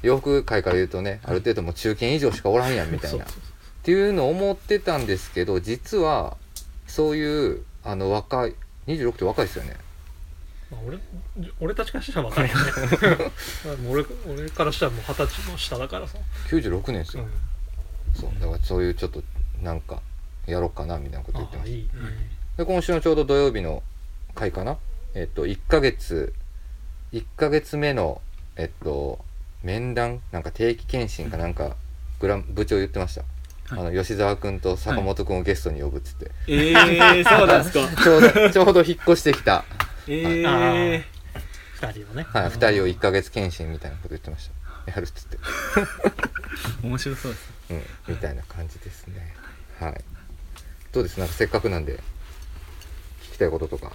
[0.03, 3.23] 洋服界から言うとねある程度もう中堅以上しかおらんやんみたいな。
[3.23, 3.41] っそうそう。
[3.83, 6.37] ていうのを思ってたんですけど実は
[6.87, 8.55] そういうあの若い
[8.87, 9.75] 26って若いですよね
[10.71, 10.97] まあ、俺
[11.59, 12.63] 俺たちからしたら若いよね。
[13.83, 16.17] もう俺俺からしたらもう二十歳の下だからさ、
[16.49, 17.31] 96年ですよ、うん、
[18.13, 19.21] そうだからそういうちょっと
[19.61, 20.01] なんか
[20.47, 21.73] やろうかなみたいなこと言ってました。
[21.73, 21.83] ああいい。
[21.83, 23.83] ねで今週のちょうど土曜日の
[24.33, 24.77] 回かな。
[25.13, 26.33] えっと1ヶ月
[27.11, 28.21] 1ヶ月目の
[28.55, 29.19] えっと
[29.63, 31.75] 面談なんか定期検診かなんか
[32.19, 33.21] グラン部長言ってました、
[33.75, 33.87] はい。
[33.87, 37.87] あの吉沢君と坂本君をゲストに呼ぶっつって、ええー、そうなんですか。
[38.03, 39.65] ちょうどちょうど引っ越してきた、
[40.13, 41.03] ええあー、
[41.93, 44.49] 二人をねはい、2人を1ヶ月検診みたいなこと言ってまし
[44.85, 44.91] た。
[44.91, 45.37] やるっつって、
[46.83, 49.35] 面白そうですうん、みたいな感じですね。
[49.79, 50.03] はい。
[50.91, 51.17] どうです？
[51.19, 51.93] なんかせっかくなんで
[53.23, 53.93] 聞きたいこととか。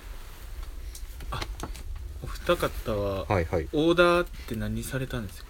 [2.23, 3.69] お二方ははいはい。
[3.73, 5.49] オーダーって何されたんですか？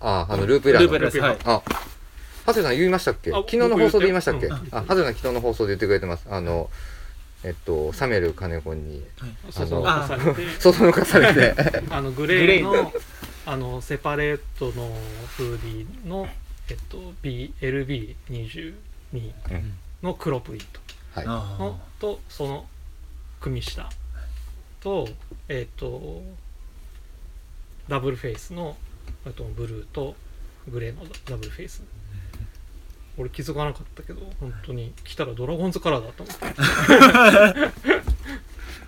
[0.00, 0.26] あ。
[0.28, 0.98] ああのループエラーの。
[0.98, 1.62] ループエラーはい。
[1.62, 1.62] あ。
[2.44, 3.32] 長谷さん言いましたっけ？
[3.32, 6.26] あ昨日の放送で言いましたっけ、あ長谷さん昨日の放送で言ってくれてます。
[6.30, 6.70] あの
[7.44, 9.02] えっとサメル金子に
[9.50, 11.54] そそのかされてそそのかされて。
[11.90, 12.92] あのグレーの
[13.44, 14.96] あのセパレートの
[15.36, 16.28] フーディーの、
[16.68, 18.74] えっと、BLB22
[19.50, 19.74] うん。
[20.02, 20.80] の黒プリント。
[21.12, 21.24] はい。
[21.26, 22.66] あのとその
[23.40, 23.90] 組下
[24.80, 25.08] と
[25.48, 26.22] えっと
[27.88, 28.76] ダブルフェイスの
[29.26, 30.14] あとブルーと
[30.68, 31.82] グレーのダブルフェイス
[33.18, 34.92] 俺気づかなかったけど本当に。
[35.04, 36.44] 来たらドラゴンズカラーだと思って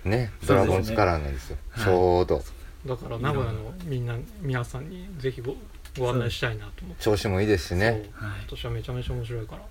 [0.09, 1.57] ねそうですねドラゴンズカラーなんですよ。
[1.69, 2.43] はいちょうど。
[2.85, 5.55] だから名古屋のみんな皆さんにぜひご
[5.97, 7.03] ご案内したいなと思って。
[7.03, 8.09] 調子もいいですしね。
[8.19, 9.61] 今年はめちゃめちゃ面白いから。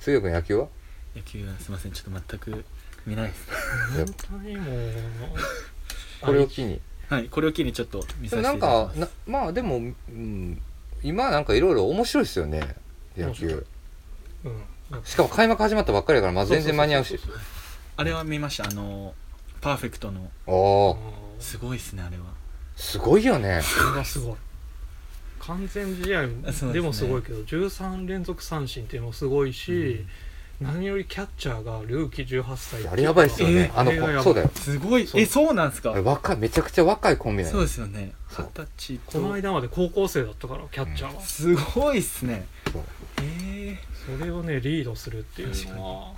[0.00, 0.68] 水曜君野球は？
[1.16, 1.92] 野球はすいません。
[1.92, 2.64] ちょっと全く
[3.06, 3.48] 見ないです。
[3.96, 4.92] 本当にもう
[6.20, 6.80] これを機に。
[7.08, 7.24] はい。
[7.24, 9.10] これを機にちょっと見でもさせてないんかただきます。
[9.26, 9.80] なまあでも、う
[10.12, 10.60] ん、
[11.02, 12.76] 今なんかいろいろ面白いですよね
[13.16, 13.66] 野球。
[14.44, 15.04] うん。
[15.04, 17.18] しかも開幕始まったばっかりだからまあ全然間に合うし。
[17.96, 18.64] あれは見ました。
[18.64, 19.14] あの
[19.60, 20.30] パーフェクトの。
[20.46, 20.98] おお
[21.40, 22.24] すごいですねあれは。
[22.76, 23.60] すごいよね。
[23.62, 24.36] それがすごい。
[25.40, 26.26] 完全試合
[26.72, 30.04] でもすごいけど13連続三振っていうのもすごいし、
[30.60, 34.24] 何よりキャッチャーがルーキー18歳あれやばいっすよね、えーあのあれがやばい。
[34.24, 34.50] そうだよ。
[34.54, 35.06] すごい。
[35.06, 35.20] そう。
[35.20, 35.90] えそうなんですか？
[35.90, 38.12] 若いめちゃくちゃ若いコンビなそうのですよね。
[38.30, 42.46] 二十歳このと間まで高校生だったからキャッチャーは、すごいっすね。
[42.72, 42.82] そう。
[43.22, 43.78] え
[44.18, 46.12] それをねリードするっていうのは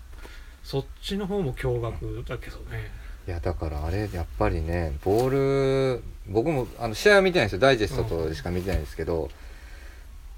[0.64, 2.90] そっちの方も驚愕だけどね。
[3.28, 7.58] いやだからあれやっぱりねボール僕もあの試合は見てないんですよ。
[7.58, 9.28] ダイジェストとしか見てないんですけど、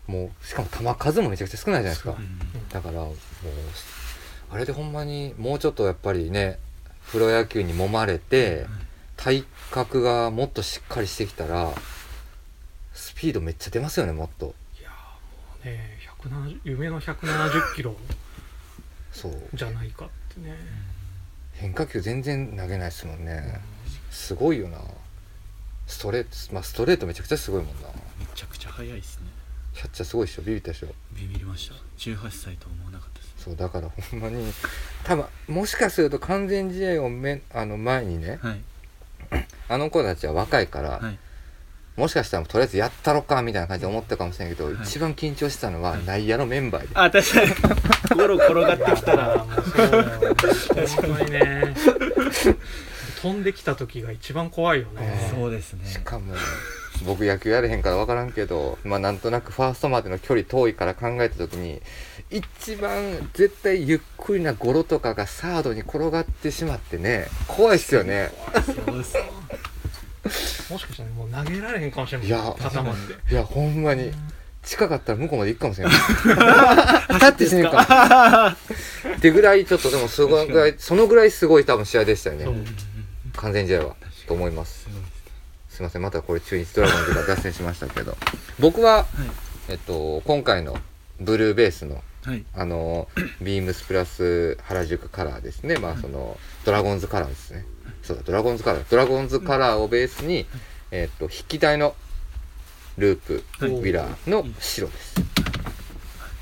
[0.06, 2.16] もうしかも球数もめちゃくちゃ少ないじゃないですか。
[2.72, 3.16] だからもう
[4.50, 6.58] あれでほんまにもうちょっとやっぱりね
[7.10, 8.66] プロ野球に揉まれて
[9.16, 11.72] 体格がもっとしっかりしてきたら
[12.92, 14.54] スピードめっちゃ出ますよねもっと。
[14.78, 17.96] いやーもうね170夢の170キロ
[19.12, 19.42] そう。
[19.54, 20.56] じゃないかってね、
[21.52, 23.60] 変化球全然投げないですもんね。
[24.10, 24.78] すごいよな。
[25.86, 27.88] ストレートまあストレートめちゃくちゃすごいもんな。
[28.18, 29.26] めちゃくちゃ速いっすね
[29.74, 30.42] キャッチャーすごいっしょ。
[30.42, 30.88] ビビったでしょ。
[31.12, 31.74] ビビりました。
[31.98, 33.44] 18歳とは思わなかったです。
[33.44, 34.52] そうだからほんまに
[35.04, 38.60] 多分もしかすると完全試合をめあの前にねはい。
[39.68, 41.18] あの子たちは若いから、はい。
[41.96, 44.74] もしかしたらとりあえずやったろかみたいな感じで思ったかもしれないけど、はい。
[44.84, 46.04] 一番緊張してたのははい。
[46.04, 48.16] 内野のメンバーで、あ確かに。
[48.16, 50.54] ゴロ転がってきたらあーもう。
[50.54, 51.74] そうだよ本当にね。
[53.22, 55.30] 飛んできた時が一番怖いよね。
[55.34, 55.86] そうですね。
[55.88, 56.34] しかも
[57.02, 61.80] 僕野球やれへんから分からんけどまあなんとなくファーストまでの距離遠いから考えた時に
[62.30, 68.30] 一番絶対ゆっくりなゴロとかがサードに転がってしまってね怖いっすよね。
[68.86, 69.16] そうです
[70.72, 72.26] もしかしたらもう投げられへんかもしれない。
[72.28, 73.32] いや固まって。
[73.32, 74.12] いやほんまに。
[74.64, 75.94] 近かったら向こうまで行くかもしれない。
[77.14, 78.56] 立って死ぬか
[79.04, 79.12] も。
[79.16, 82.46] ってぐらいちょっとでもすごいぐらいそのぐらいすごい多分試合でしたよね。
[83.36, 83.96] 完全試合は。
[84.26, 84.86] と思います
[85.72, 88.14] すごいませんまたこれ中日ドラゴンズが脱線しましたけど。
[88.60, 89.06] 僕は、
[89.68, 90.78] えっと、今回の
[91.18, 92.44] ブルーベースのはい。
[92.54, 93.08] あの
[93.40, 95.76] ビームスプラス原宿カラーですね。
[95.78, 97.64] まあそのドラゴンズカラーですね。
[98.02, 98.84] そうだドラゴンズカラー。
[98.88, 100.46] ドラゴンズカラーをベースに、
[100.90, 101.96] えっと筆記体の
[102.98, 103.72] ループウはい。
[103.82, 105.14] ィラーの白です。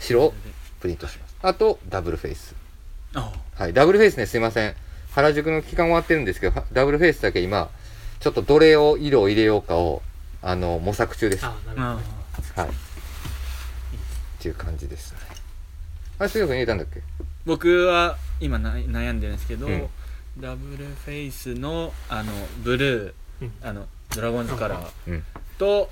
[0.00, 0.34] 白を
[0.80, 1.36] プリントします。
[1.42, 2.54] あとダブルフェイス。
[3.14, 3.32] あ。
[3.54, 3.72] はい。
[3.72, 4.74] ダブルフェイスねすいません。
[5.12, 7.70] 原宿の期間終わってるんですけどはダブルフェイスだけ今
[8.20, 10.02] ちょっとどれを色を入れようかを
[10.42, 11.44] あの模索中です。
[11.44, 12.02] はあーなるほ
[12.56, 12.74] どあねい。
[12.74, 12.76] っ
[14.40, 15.18] ていう感じですね。
[16.18, 17.02] あれ杉谷君入れたんだっけ？
[17.46, 19.88] 僕は今な悩んでるんですけど、うん。
[20.38, 23.52] ダブルフェイスのあのブルーうん。
[23.62, 25.24] あのドラゴンズカラーうん。
[25.58, 25.90] と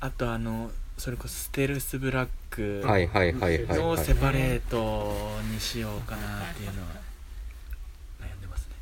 [0.00, 6.88] あとあのそれこそステルスブラックのセパレートにしようかなっていうのは
[8.20, 8.74] 悩んでますね。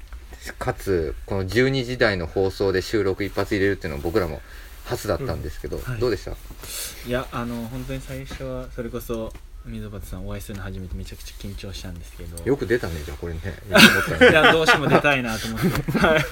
[0.54, 4.40] かつ、この12時台の放送で収録一発入れるっていうのは僕らも
[4.84, 6.00] 初だったんですけど、んはい。
[6.00, 6.32] どうでした？
[7.06, 9.32] いやあの本当に最初はそれこそ
[9.64, 12.42] 溝端さんお会いするの初めてめちゃくちゃ緊張したんですけど。
[12.44, 13.40] よく出たね、じゃあこれね。
[14.20, 16.24] いやどうしても出たいなと思って、はい、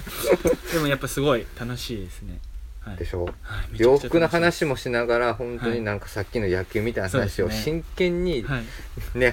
[0.72, 2.38] でもやっぱすごい楽しいですね。
[2.80, 2.96] はい。
[2.96, 3.24] でしょ？
[3.24, 3.34] はい。
[3.72, 8.64] 洋服の話もしながら、本当になんかさっきの野球みたいな話を真剣にはい。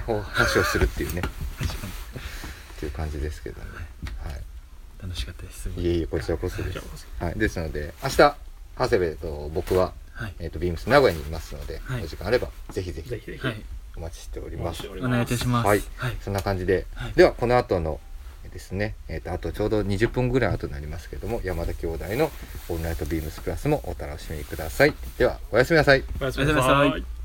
[0.00, 1.22] 話をするっていうね、
[1.60, 1.92] 確かに。
[1.92, 3.68] っていう感じですけどね。
[4.24, 4.40] はい。
[5.02, 5.82] 楽しかったですい。
[5.82, 7.06] いえいえ、こちらこそです。
[7.18, 7.34] はい。
[7.38, 8.36] ですので、明日、長
[8.88, 10.34] 谷部と僕は、はい。
[10.38, 12.04] えっ、と、ビームス名古屋にいますので、はい。
[12.04, 13.46] お時間あれば、ぜひぜひぜひぜひ。
[13.46, 13.62] はい。
[13.96, 14.86] お待ちしております。
[14.88, 15.66] お願いいたします。
[15.66, 15.82] はい。
[15.96, 16.16] はい。
[16.20, 17.12] そんな感じで、はい。
[17.14, 18.00] では、この後の
[18.52, 22.30] ですね、えっ、と、あとちょうど20分ぐらい後になりますけども、山田兄弟の
[22.68, 24.94] オールナイトビームスプラスもお楽しみください。
[25.18, 26.04] では、おやすみなさい。
[26.20, 27.21] おやすみななさい